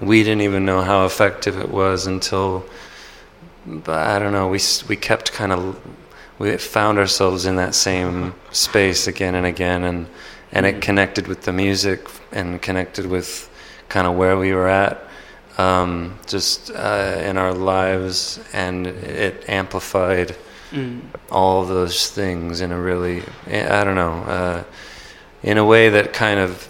[0.00, 2.64] we didn't even know how effective it was until,
[3.66, 4.48] but I don't know.
[4.48, 5.78] We we kept kind of
[6.38, 10.06] we found ourselves in that same space again and again, and
[10.52, 13.48] and it connected with the music and connected with
[13.88, 15.02] kind of where we were at,
[15.58, 20.36] um, just uh, in our lives, and it amplified
[20.72, 21.00] Mm.
[21.32, 24.62] all those things in a really I don't know uh,
[25.42, 26.68] in a way that kind of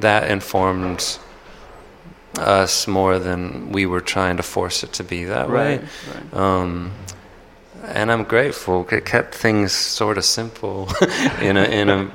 [0.00, 1.18] that informed
[2.38, 5.80] us more than we were trying to force it to be that Right.
[5.80, 5.88] way.
[6.32, 6.34] right.
[6.40, 6.90] Um,
[7.84, 8.86] and I'm grateful.
[8.90, 10.88] It kept things sort of simple
[11.40, 12.08] in a in a,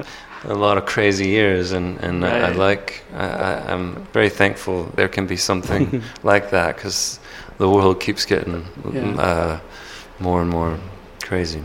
[0.46, 5.08] a lot of crazy years, and and I, I like I, I'm very thankful there
[5.08, 7.20] can be something like that because
[7.58, 9.22] the world keeps getting Yeah.
[9.22, 9.60] uh,
[10.20, 10.78] more and more
[11.24, 11.62] crazy.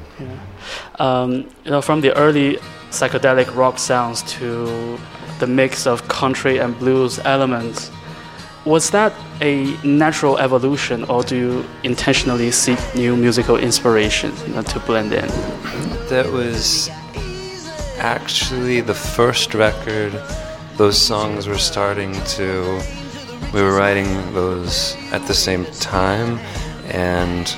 [0.99, 1.33] Um,
[1.65, 2.59] you know, from the early
[2.91, 4.99] psychedelic rock sounds to
[5.41, 7.91] the mix of country and blues elements,
[8.67, 14.63] was that a natural evolution, or do you intentionally seek new musical inspiration you know,
[14.63, 15.29] to blend in?
[16.09, 16.91] That was
[17.99, 20.13] actually the first record.
[20.77, 22.81] Those songs were starting to.
[23.55, 26.39] We were writing those at the same time,
[26.89, 27.57] and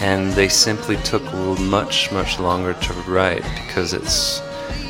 [0.00, 1.22] and they simply took
[1.60, 4.40] much much longer to write because it's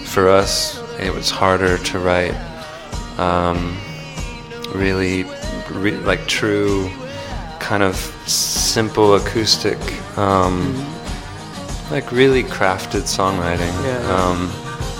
[0.06, 2.34] for us it was harder to write
[3.18, 3.76] um,
[4.74, 5.24] really
[5.70, 6.90] re- like true
[7.60, 7.96] kind of
[8.26, 9.78] simple acoustic
[10.18, 10.74] um,
[11.90, 14.14] like really crafted songwriting Yeah.
[14.16, 14.50] um,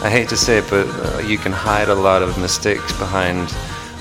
[0.04, 3.48] I hate to say it but uh, you can hide a lot of mistakes behind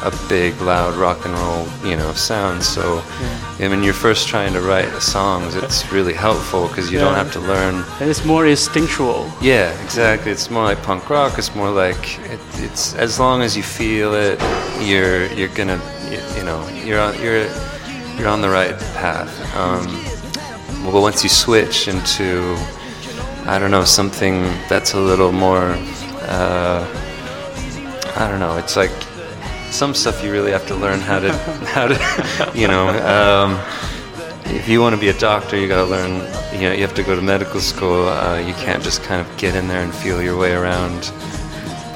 [0.03, 3.01] a big loud rock and roll you know sound so
[3.59, 7.31] and when you're first trying to write songs it's really helpful because you don't have
[7.31, 9.29] to learn And it's more instinctual.
[9.41, 10.31] yeah, exactly.
[10.31, 11.37] It's more like punk rock.
[11.37, 14.39] It's more like it, it's as long as you feel it,
[14.89, 15.79] you're you're gonna
[16.11, 17.45] you, you know you're on you're
[18.17, 19.31] you're on the right path.
[19.55, 19.85] Um,
[20.83, 22.55] well, once you switch into,
[23.45, 25.67] I don't know, something that's a little more,
[26.27, 26.81] uh,
[28.15, 28.91] I don't know, it's like
[29.71, 31.33] some stuff you really have to learn how to,
[31.65, 32.89] how to, you know.
[32.89, 33.59] Um,
[34.55, 36.15] if you want to be a doctor, you got to learn.
[36.53, 38.09] You know, you have to go to medical school.
[38.09, 41.05] Uh, you can't just kind of get in there and feel your way around.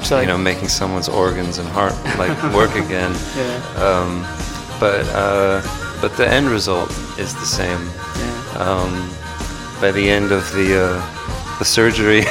[0.02, 3.14] So you know, making someone's organs and heart like work again.
[3.36, 3.56] Yeah.
[3.76, 4.22] Um,
[4.80, 5.60] but uh,
[6.00, 7.80] but the end result is the same.
[8.16, 8.58] Yeah.
[8.58, 9.10] Um,
[9.80, 11.15] by the end of the uh,
[11.58, 12.20] the surgery,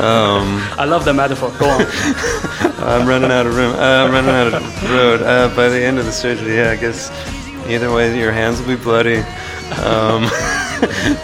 [0.00, 1.52] um, I love the metaphor.
[1.58, 1.86] Go on.
[2.78, 3.74] I'm running out of room.
[3.74, 5.22] Uh, I'm running out of road.
[5.22, 7.10] Uh, by the end of the surgery, yeah, I guess
[7.68, 9.18] either way, your hands will be bloody,
[9.82, 10.24] um,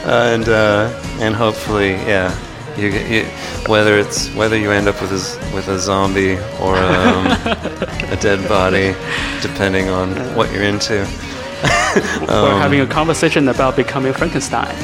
[0.05, 0.90] and uh,
[1.20, 2.36] and hopefully, yeah,
[2.76, 3.24] you, you,
[3.66, 7.26] whether it's whether you end up with a with a zombie or um,
[8.11, 8.95] a dead body,
[9.40, 11.07] depending on what you're into.
[12.29, 14.75] We're having a conversation about becoming Frankenstein.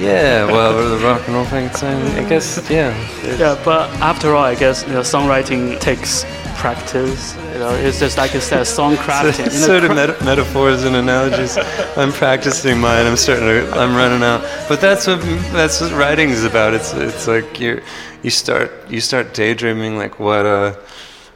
[0.00, 2.94] Yeah, well, the rock and roll Frankenstein, I guess, yeah.
[3.38, 6.24] Yeah, but after all, I guess you know, songwriting takes
[6.58, 7.36] practice.
[7.52, 9.46] You know, it's just like you said, song crafting.
[9.46, 11.56] Know, sort of meta- metaphors and analogies.
[11.96, 13.06] I'm practicing mine.
[13.06, 13.70] I'm starting to.
[13.72, 14.42] I'm running out.
[14.68, 15.20] But that's what
[15.52, 16.74] that's what writing is about.
[16.74, 17.80] It's it's like you
[18.22, 20.74] you start you start daydreaming like what uh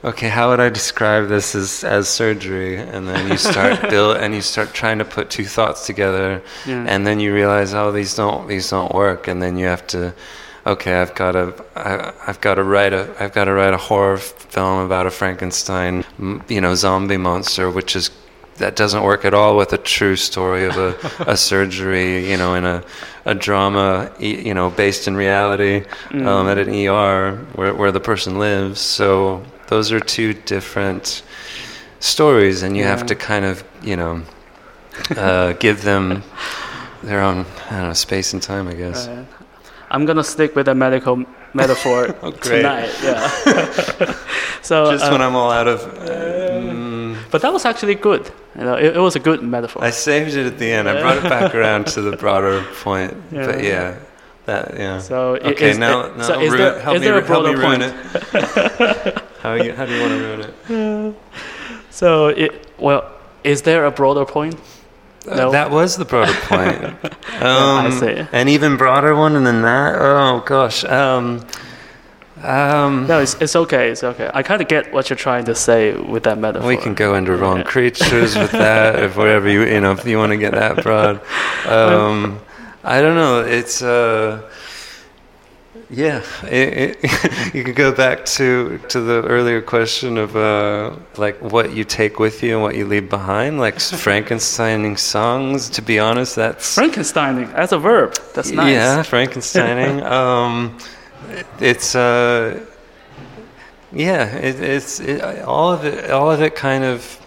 [0.05, 2.77] okay how would I describe this as as surgery?
[2.77, 6.85] And then you start build and you start trying to put two thoughts together Yeah.
[6.89, 9.29] and then you realize oh these don't these don't work.
[9.29, 10.13] And then you have to
[10.67, 13.79] okay I've got to I, I've got to write a I've got to write a
[13.89, 16.05] horror film about a Frankenstein
[16.49, 18.11] you know zombie monster which is
[18.59, 20.95] that doesn't work at all with a true story of a,
[21.27, 22.83] a surgery you know in a
[23.25, 28.39] a drama you know based in reality um, at an ER where where the person
[28.39, 28.81] lives.
[28.81, 29.43] So
[29.73, 31.23] those are two different
[32.01, 34.15] stories and you have to kind of you know
[35.17, 36.23] uh, give them
[37.03, 37.39] their own
[37.71, 39.09] I don't know space and time I guess.
[39.09, 39.27] Right.
[39.91, 41.17] I'm gonna stick with the medical
[41.55, 42.91] metaphor Oh, tonight.
[43.03, 43.29] Yeah.
[44.63, 45.81] so, Just uh, when I'm all out of.
[45.81, 48.31] mm, but that was actually good.
[48.59, 49.85] You know, it, it was a good metaphor.
[49.85, 50.89] I saved it at the end.
[50.89, 53.13] I brought it back around to the broader point.
[53.31, 53.71] But Yeah.
[53.73, 53.95] yeah,
[54.47, 54.99] that yeah.
[55.01, 57.55] So okay, is now, now so is there- help is me, there a help me
[57.55, 59.22] broader ruin it.
[59.43, 60.41] How you how do you want to ruin
[61.11, 61.17] it?
[61.91, 63.11] so, it, well,
[63.45, 64.55] is there a broader point?
[65.29, 65.51] Uh, No.
[65.53, 66.85] that was the broader point.
[67.43, 68.27] um, I see.
[68.33, 69.95] An even broader one than that.
[70.01, 70.85] Oh gosh.
[70.85, 71.45] Um,
[72.43, 73.91] um, No, it's, it's okay.
[73.91, 74.29] It's okay.
[74.35, 76.67] I kind of get what you're trying to say with that metaphor.
[76.67, 77.63] We can go into wrong Yeah.
[77.65, 81.21] creatures with that, if whatever you you know, if you want to get that broad.
[81.67, 82.41] Um,
[82.85, 83.43] I don't know.
[83.43, 84.43] It's uh,
[85.93, 86.23] yeah.
[86.45, 91.75] It, it, you could go back to to the earlier question of uh, like what
[91.77, 93.77] you take with you and what you leave behind, like
[94.07, 95.69] Frankensteining songs.
[95.71, 98.15] To be honest, that's Frankensteining as a verb.
[98.35, 98.73] That's nice.
[98.73, 100.03] yeah, Frankensteining.
[100.19, 100.79] um,
[101.31, 102.65] it- it's uh,
[103.93, 106.11] yeah, it, it's it, all of it.
[106.11, 107.21] All of it kind of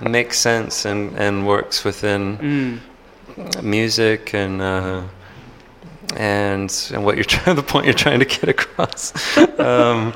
[0.00, 3.62] makes sense and and works within Mm.
[3.62, 4.60] music and.
[4.62, 5.02] Uh,
[6.16, 9.12] and and what you're trying the point you're trying to get across.
[9.58, 10.12] Um,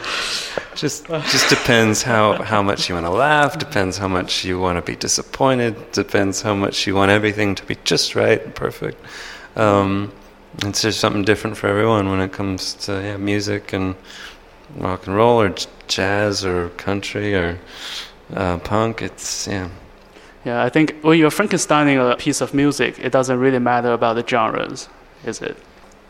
[0.74, 4.76] just just depends how how much you want to laugh depends how much you want
[4.76, 9.04] to be disappointed depends how much you want everything to be just right and perfect.
[9.56, 10.12] Um,
[10.62, 13.94] it's just something different for everyone when it comes to yeah, music and
[14.76, 15.54] rock and roll or
[15.86, 17.58] jazz or country or
[18.34, 19.02] uh, punk.
[19.02, 19.68] It's yeah.
[20.44, 24.14] Yeah, I think when you're Frankensteining a piece of music, it doesn't really matter about
[24.14, 24.88] the genres,
[25.24, 25.56] is it?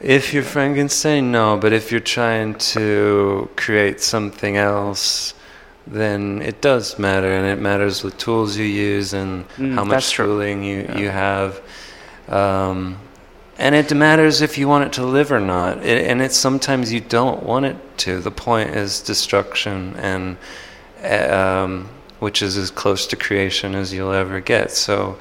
[0.00, 1.56] If you're Frankenstein, no.
[1.56, 5.34] But if you're trying to create something else,
[5.86, 10.10] then it does matter, and it matters what tools you use and Mm, how much
[10.10, 10.98] tooling you Yeah.
[10.98, 11.60] you have.
[12.28, 12.98] Um,
[13.58, 15.78] and it matters if you want it to live or not.
[15.84, 18.20] It, and it's sometimes you don't want it to.
[18.20, 20.36] The point is destruction, and
[21.02, 21.88] uh, um,
[22.20, 24.70] which is as close to creation as you'll ever get.
[24.72, 25.18] So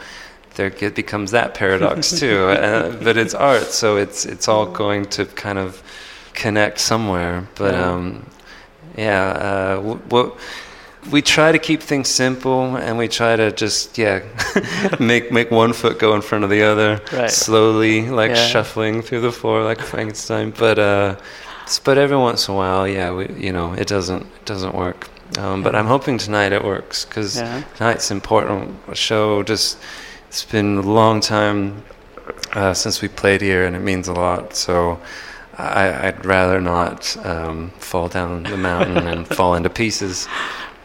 [0.58, 2.40] there it becomes that paradox too.
[2.50, 5.82] uh, but it's art, so it's it's all going to kind of
[6.34, 7.48] connect somewhere.
[7.56, 7.92] But Yeah.
[7.94, 8.26] um,
[8.98, 9.76] yeah, uh,
[10.10, 10.32] w-
[11.12, 14.20] we try to keep things simple, and we try to just yeah
[15.00, 17.32] make make one foot go in front of the other Right.
[17.32, 18.48] slowly, like Yeah.
[18.48, 20.52] shuffling through the floor like Frankenstein.
[20.58, 21.16] But uh,
[21.84, 25.08] but every once in a while, yeah, we, you know, it doesn't it doesn't work.
[25.38, 27.62] Um, but I'm hoping tonight it works because Yeah.
[27.78, 29.44] tonight's an important show.
[29.44, 29.78] Just
[30.38, 31.84] it's been a long time
[32.54, 34.56] uh, since we played here, and it means a lot.
[34.56, 35.00] So
[35.58, 40.28] I, I'd rather not um, fall down the mountain and fall into pieces.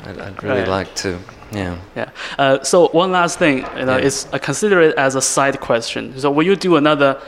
[0.06, 0.68] I'd, I'd really Right.
[0.68, 1.18] like to
[1.52, 1.76] Yeah.
[1.94, 2.08] Yeah.
[2.38, 4.06] Uh, so one last thing, you know, Yeah.
[4.08, 6.18] is I consider it as a side question.
[6.18, 7.20] So will you do another,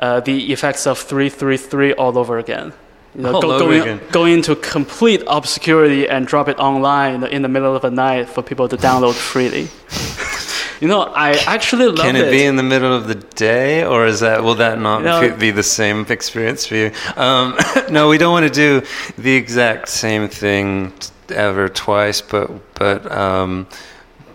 [0.00, 2.72] uh, the effects of three three three all over again?
[3.14, 4.00] You know, All over going again.
[4.10, 8.42] going into complete obscurity and drop it online in the middle of the night for
[8.42, 9.68] people to download freely.
[10.82, 14.04] you know, I actually love Can it, be in the middle of the day, or
[14.04, 15.20] is that will that not No.
[15.20, 16.90] be- be the same experience for you?
[17.16, 17.56] Um,
[17.88, 18.84] no, we don't want to do
[19.16, 20.92] the exact same thing
[21.28, 23.68] ever twice, but but um,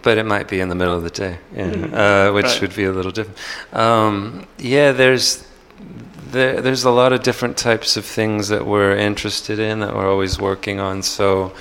[0.03, 1.65] but it might be in the middle of the day, yeah,
[2.27, 2.61] uh, which Right.
[2.61, 3.37] would be a little different.
[3.73, 5.43] Um, yeah, there's.
[6.31, 10.09] There, there's a lot of different types of things that we're interested in that we're
[10.11, 11.01] always working on.
[11.01, 11.53] So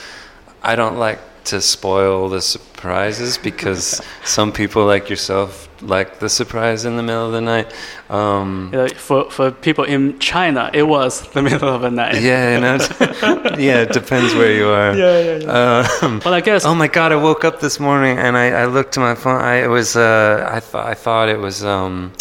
[0.61, 6.86] I don't like to spoil the surprises because some people like yourself like the surprise
[6.86, 7.72] in the middle of the night.
[8.09, 12.20] Um, for for people in China, it was the middle of the night.
[12.22, 12.76] yeah, you know,
[13.59, 14.97] yeah, it depends where you are.
[14.97, 15.38] yeah, yeah.
[15.44, 15.88] yeah.
[16.03, 17.12] Um, But I guess oh my God!
[17.12, 19.40] I woke up this morning and I, I looked to my phone.
[19.40, 22.12] I it was uh, I thought I thought it was um,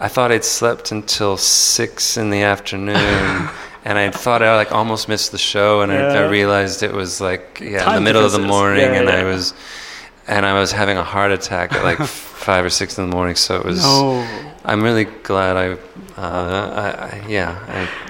[0.00, 3.48] I thought I'd slept until six in the afternoon.
[3.86, 7.20] And I thought I like almost missed the show, and I, I realized it was
[7.20, 9.20] like yeah, in the Time middle of the morning, Yeah, and yeah.
[9.20, 9.54] I was,
[10.26, 11.98] and I was having a heart attack at like
[12.48, 13.36] five or six in the morning.
[13.36, 13.78] So it was.
[13.82, 14.26] no.
[14.64, 15.66] I'm really glad I,
[16.20, 16.88] uh, I,
[17.22, 17.52] I yeah,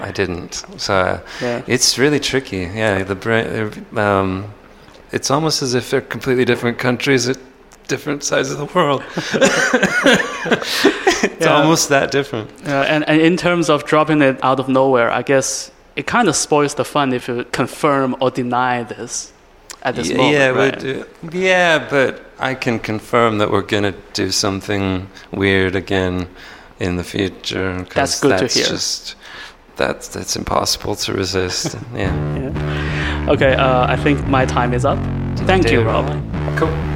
[0.00, 0.64] I, I didn't.
[0.78, 1.60] So uh, Yeah.
[1.66, 2.60] it's really tricky.
[2.80, 3.84] Yeah, the brain.
[3.98, 4.54] Um,
[5.12, 7.36] it's almost as if they're completely different countries at
[7.88, 9.02] different sides of the world.
[11.22, 11.54] it's Yeah.
[11.56, 12.50] almost that different.
[12.64, 16.28] Yeah, and, and in terms of dropping it out of nowhere, I guess it kind
[16.28, 19.32] of spoils the fun if you confirm or deny this
[19.82, 20.34] at this yeah, moment.
[20.34, 21.06] yeah, right?
[21.22, 26.28] but, uh, yeah, but I can confirm that we're gonna do something weird again
[26.80, 27.86] in the future.
[27.94, 28.66] That's good to hear.
[28.68, 29.14] Just
[29.76, 31.76] that's that's impossible to resist.
[31.94, 32.12] yeah.
[32.36, 33.30] Yeah.
[33.30, 34.98] Okay, uh, I think my time is up.
[35.46, 36.06] Thank you, Rob.
[36.58, 36.95] Cool.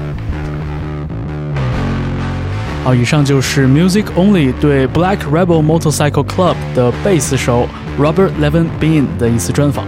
[2.91, 9.87] 好，以上就是 Music Only 对 Black Rebel Motorcycle Club 的贝斯手 Robert Levon Been 的一次专访。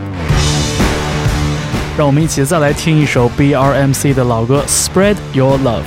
[1.98, 5.80] 让我们一起再来听一首 BRMC 的老歌《Spread Your Love》。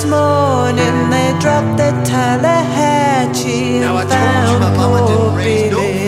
[0.00, 3.80] this morning they dropped the Tallahatchie.
[3.80, 5.99] Now I told you my mama didn't raise no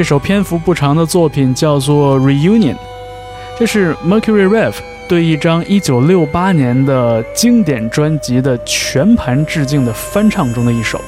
[0.00, 2.72] 这首篇幅不长的作品叫做《Reunion》，
[3.58, 4.72] 这是 Mercury Rev
[5.06, 10.98] 对一张1968年的经典专辑的全盘致敬的翻唱中的一首。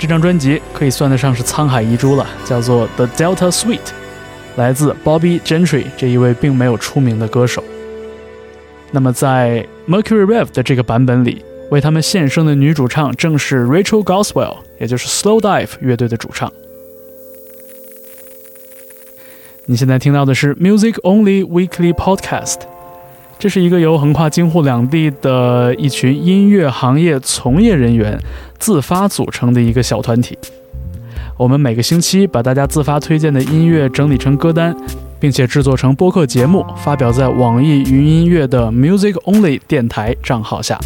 [0.00, 3.78] 这张专辑可以算得上是沧海遗珠了，叫做《The Delta Suite》，
[4.56, 7.62] 来自 Bobby Gentry 这一位并没有出名的歌手。
[8.90, 16.52] 那么在 Mercury Rev 的这个版本里，为他们献声的女主唱正是 Rachel Goswell，也就是 Slow Dive 乐队的主唱。
[19.70, 22.56] 你现在听到的是 Music Only Weekly Podcast，
[23.38, 28.18] 这是一个由横跨京沪两地的一群音乐行业从业人员
[28.58, 30.36] 自发组成的一个小团体。
[31.36, 34.74] 我们每个星期把大家自发推荐的音乐整理成歌单，
[35.20, 40.76] 并且制作成播客节目，发表在网易云音乐的 Music Only 电台账号下。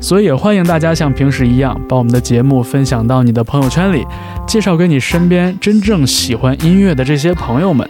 [0.00, 4.06] 所以也欢迎大家像平时一样，把我们的节目分享到你的朋友圈里，
[4.46, 7.88] 介绍给你身边真正喜欢音乐的这些朋友们。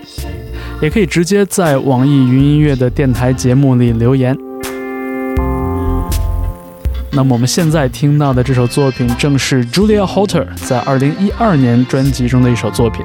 [0.82, 4.36] 也可以直接在网易云音乐的电台节目里留言。
[7.12, 13.04] 那么我们现在听到的这首作品，正是 Julia Holter 在2012年专辑中的一首作品。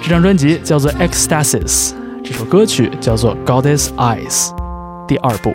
[0.00, 1.90] 这张专辑叫做《Ecstasis》，
[2.22, 4.50] 这首歌曲叫做《Goddess Eyes》，
[5.08, 5.52] 第二部。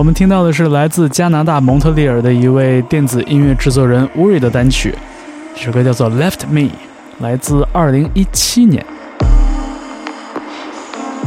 [0.00, 4.94] 我们听到的是来自加拿大蒙特利尔的一位电子音乐制作人 Uri 的单曲，
[5.54, 6.60] 这首歌叫做《Left Me》，
[7.18, 8.82] 来自2017年。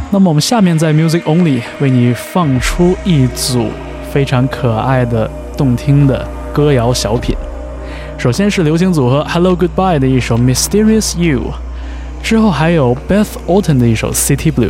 [0.10, 3.68] 那么我们下面在 Music Only 为你放出一组
[4.12, 7.36] 非常可爱的、动听的歌谣小品。
[8.18, 11.42] 首先是流行组合 Hello Goodbye 的一首《Mysterious You》，
[12.24, 14.70] 之后还有 Beth Orton 的一首《City Blue》。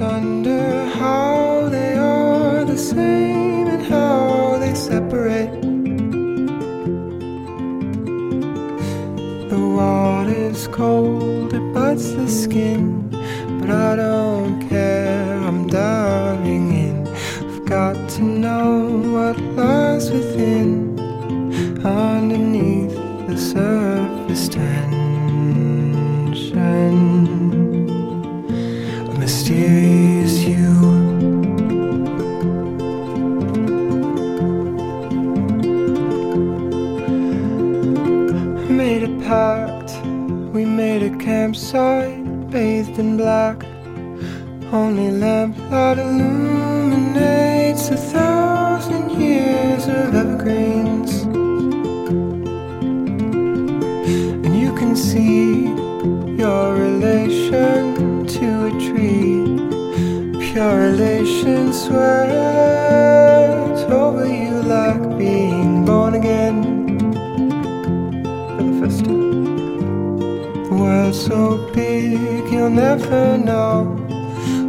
[0.00, 0.51] and
[42.98, 43.64] in black.
[44.72, 51.22] Only lamplight illuminates a thousand years of evergreens.
[54.44, 55.66] And you can see
[56.42, 59.44] your relation to a tree.
[60.52, 66.62] Pure relation swears over you like being born again
[68.56, 69.20] for the first time.
[70.64, 71.40] The world's so
[71.72, 71.81] big,
[72.62, 73.98] you'll never know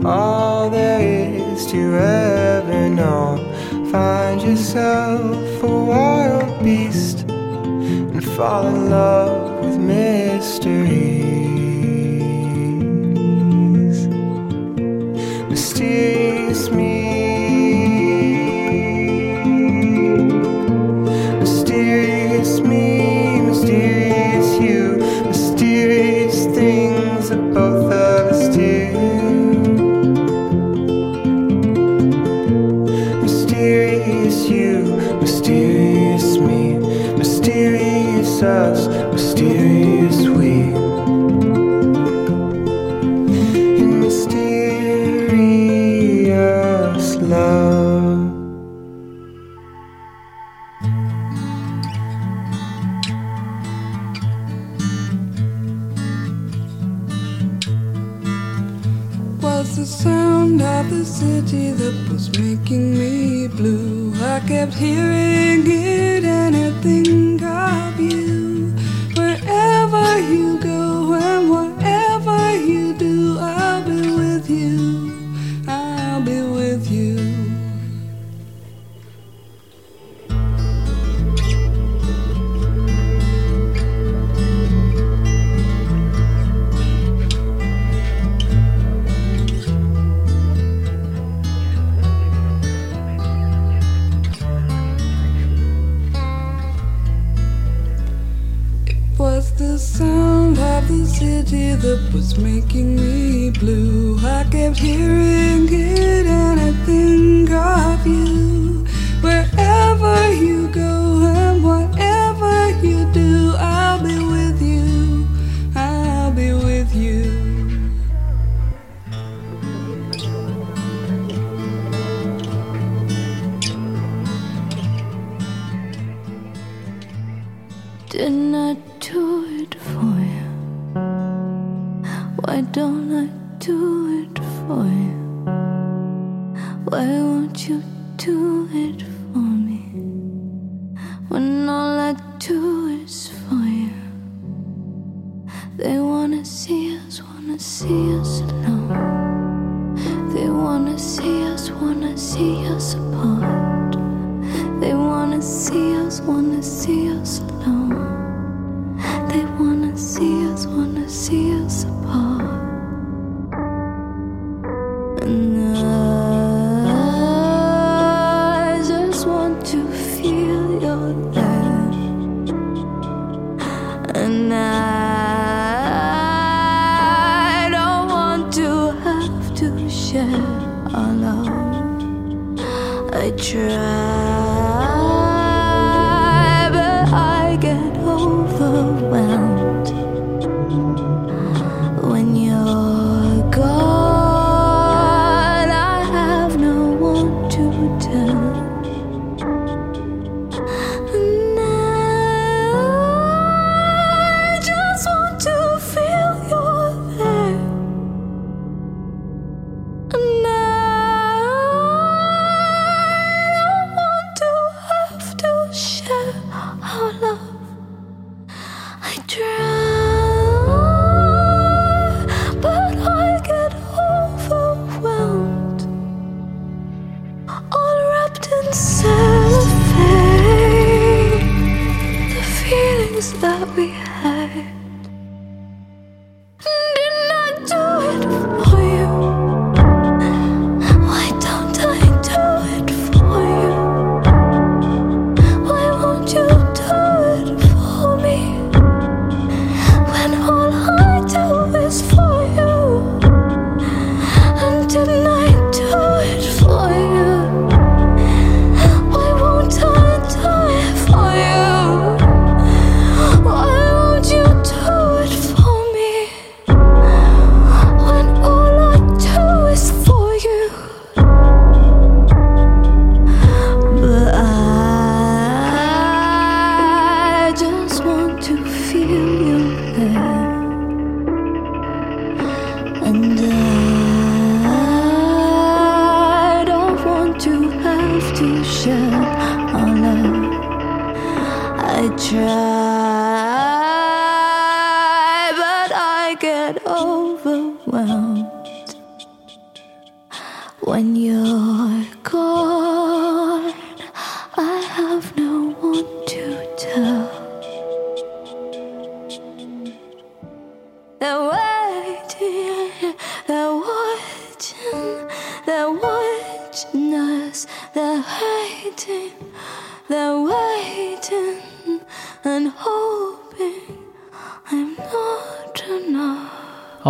[0.03, 3.38] all there is to ever know.
[3.91, 11.12] Find yourself a wild beast and fall in love with mysteries.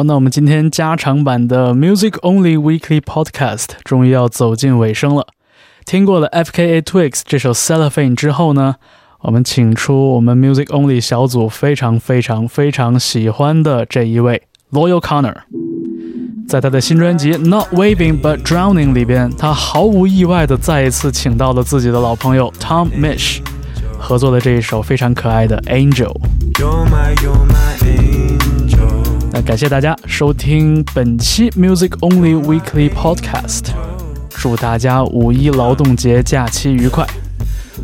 [0.06, 5.28] 那我们今天加长版的 Music Only Weekly Podcast 终于要走进尾声了。
[5.86, 6.82] 听过了 F.K.A.
[6.82, 8.76] Twigs 这首 Cellophane 之后呢，
[9.22, 15.38] 我们请出我们 Music Only 小组非常非常非常喜欢的这一位 Loyal Connor。
[16.48, 23.40] 在他的新专辑《Not Waving But Drowning》里边，他毫无意外的再一次请到了自己的老朋友 Tom Mish，
[23.98, 26.12] 合作的这一首非常可爱的《Angel》。
[29.36, 33.72] 那感谢大家收听本期 Music Only Weekly Podcast，
[34.30, 37.04] 祝大家五一劳动节假期愉快。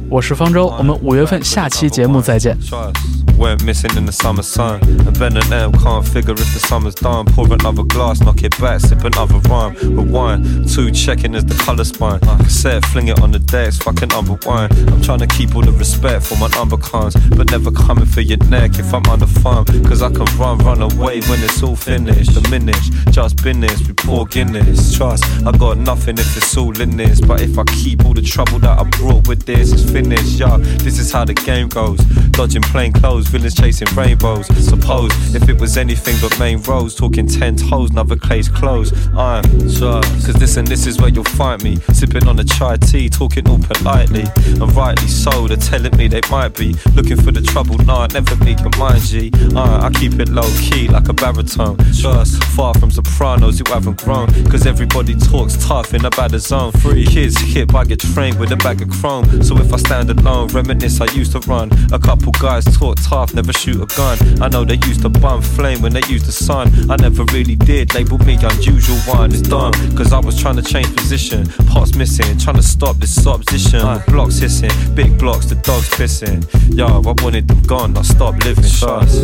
[0.09, 2.59] 我是方舟，我们五月份下期节目再见。
[2.61, 2.97] Trust.
[3.37, 4.81] Went missing in the summer sun.
[4.81, 7.25] And Ben and M can't figure if the summer's done.
[7.27, 9.75] Pour another glass, knock it back, sip another rhyme.
[9.83, 12.21] Rewind, two checking as the colour spine.
[12.21, 14.71] Cassette, fling it on the decks, fucking unrewind.
[14.93, 18.21] I'm trying to keep all the respect for my number cons, but never coming for
[18.21, 19.65] your neck if I'm on the farm.
[19.85, 22.35] Cause I can run, run away when it's all finished.
[22.35, 24.97] Diminish, just business, we pour Guinness.
[24.97, 27.21] Trust, I got nothing if it's all in this.
[27.21, 30.40] But if I keep all the trouble that I brought with this, it's finished.
[30.40, 32.00] Yo, this is how the game goes.
[32.32, 34.48] Dodging plain clothes, villains chasing rainbows.
[34.64, 38.92] Suppose if it was anything but main roads, talking ten toes, another clay's clothes.
[39.16, 41.78] I'm sure, cause this and this is where you'll find me.
[41.94, 44.26] Sipping on a chai tea, talking all politely.
[44.46, 47.78] And rightly so, they're telling me they might be looking for the trouble.
[47.80, 49.32] Nah, never make your mind, G.
[49.56, 51.78] Uh, I keep it low key like a baritone.
[52.00, 54.28] Trust, far from sopranos who haven't grown.
[54.50, 56.72] Cause everybody talks tough in a bad zone.
[56.74, 59.44] Three kids hit, I get trained with a bag of chrome.
[59.44, 61.70] So if I stand alone, reminisce I used to run.
[61.92, 64.18] A couple guys talk tough, never shoot a gun.
[64.42, 66.72] I know they used to bum flame when they used the sun.
[66.90, 69.32] I never really did, label me unusual one.
[69.32, 71.48] It's dumb, cause I was trying to change position.
[71.68, 73.82] Pots missing, trying to stop this opposition.
[74.08, 76.40] Blocks hissing, big blocks, the dogs pissing.
[76.76, 78.64] Yo, I wanted them gone, I stopped living.
[78.64, 79.18] Trust.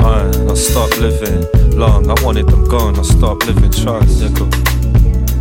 [0.00, 1.44] Uh, I stopped living
[1.76, 2.10] long.
[2.10, 3.70] I wanted them gone, I stopped living.
[3.70, 4.20] Trust.
[4.20, 4.83] Yeah, cool.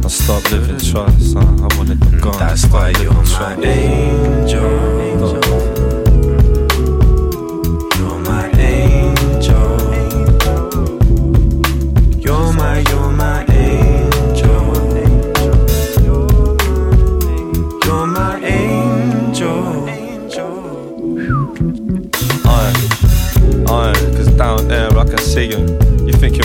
[0.06, 1.38] I stopped living trust.
[1.38, 2.36] Uh, I wanted them gone.
[2.36, 4.62] I That's why you're my angel.
[7.98, 9.80] You're my angel.
[12.20, 14.74] You're my, you're my angel.
[17.86, 19.84] You're my angel.
[24.38, 25.46] Down there, I can see.
[25.52, 25.73] You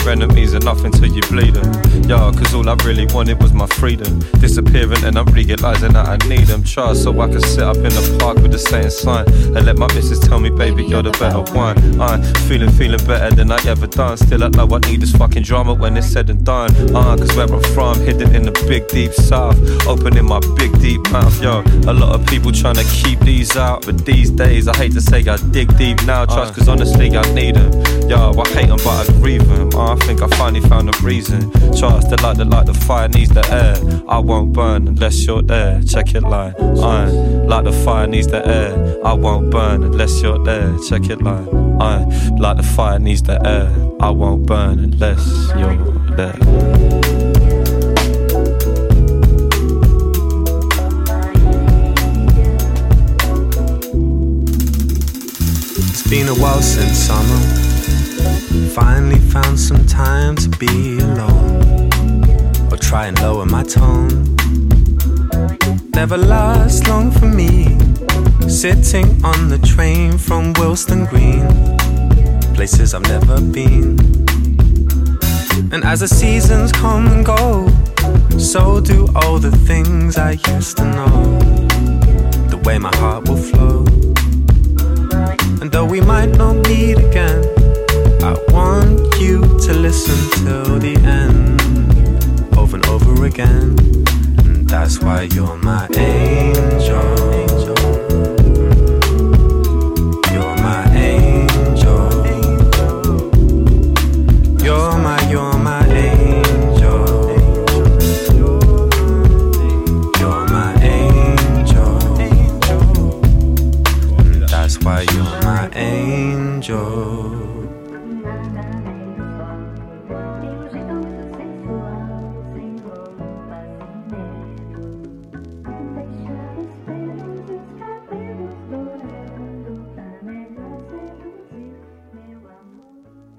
[0.09, 1.69] enemies are nothing till you bleed them.
[2.09, 4.19] Yeah, cause all I really wanted was my freedom.
[4.39, 6.63] Disappearing and I'm realizing that I need them.
[6.63, 9.77] Trust so I can sit up in the park with the same sign and let
[9.77, 11.77] my missus tell me, baby, you're the better one.
[12.01, 14.17] I'm feeling, feeling better than I ever done.
[14.17, 16.71] Still, I know I need this fucking drama when it's said and done.
[16.95, 19.57] Uh, cause where I'm from, hidden in the big deep south,
[19.87, 21.41] opening my big deep mouth.
[21.41, 24.93] Yo, a lot of people trying to keep these out, but these days I hate
[24.93, 26.25] to say I dig deep now.
[26.25, 27.71] Trust, cause honestly, I need them.
[28.09, 29.69] Yo, I hate them, but I grieve them.
[29.75, 31.51] Uh, think I finally found a reason.
[31.77, 33.75] Trust, the light, the light, the fire needs the air.
[34.07, 35.81] I won't burn unless you're there.
[35.83, 36.53] Check it line.
[36.55, 39.05] Uh, like the fire needs the air.
[39.05, 40.77] I won't burn unless you're there.
[40.87, 41.47] Check it line.
[41.81, 42.05] Uh,
[42.37, 43.69] like the fire needs the air.
[43.99, 45.25] I won't burn unless
[45.57, 45.75] you're
[46.15, 46.98] there.
[56.09, 57.39] Been a while since summer.
[58.69, 61.87] Finally found some time to be alone.
[62.71, 64.23] Or try and lower my tone.
[65.93, 67.77] Never lasts long for me.
[68.49, 71.45] Sitting on the train from Wilston Green.
[72.55, 73.99] Places I've never been.
[75.71, 77.67] And as the seasons come and go,
[78.39, 81.37] so do all the things I used to know.
[82.49, 84.08] The way my heart will flow.
[85.61, 87.43] And though we might not meet again,
[88.23, 93.75] I want you to listen till the end, over and over again.
[94.45, 97.18] And that's why you're my angel.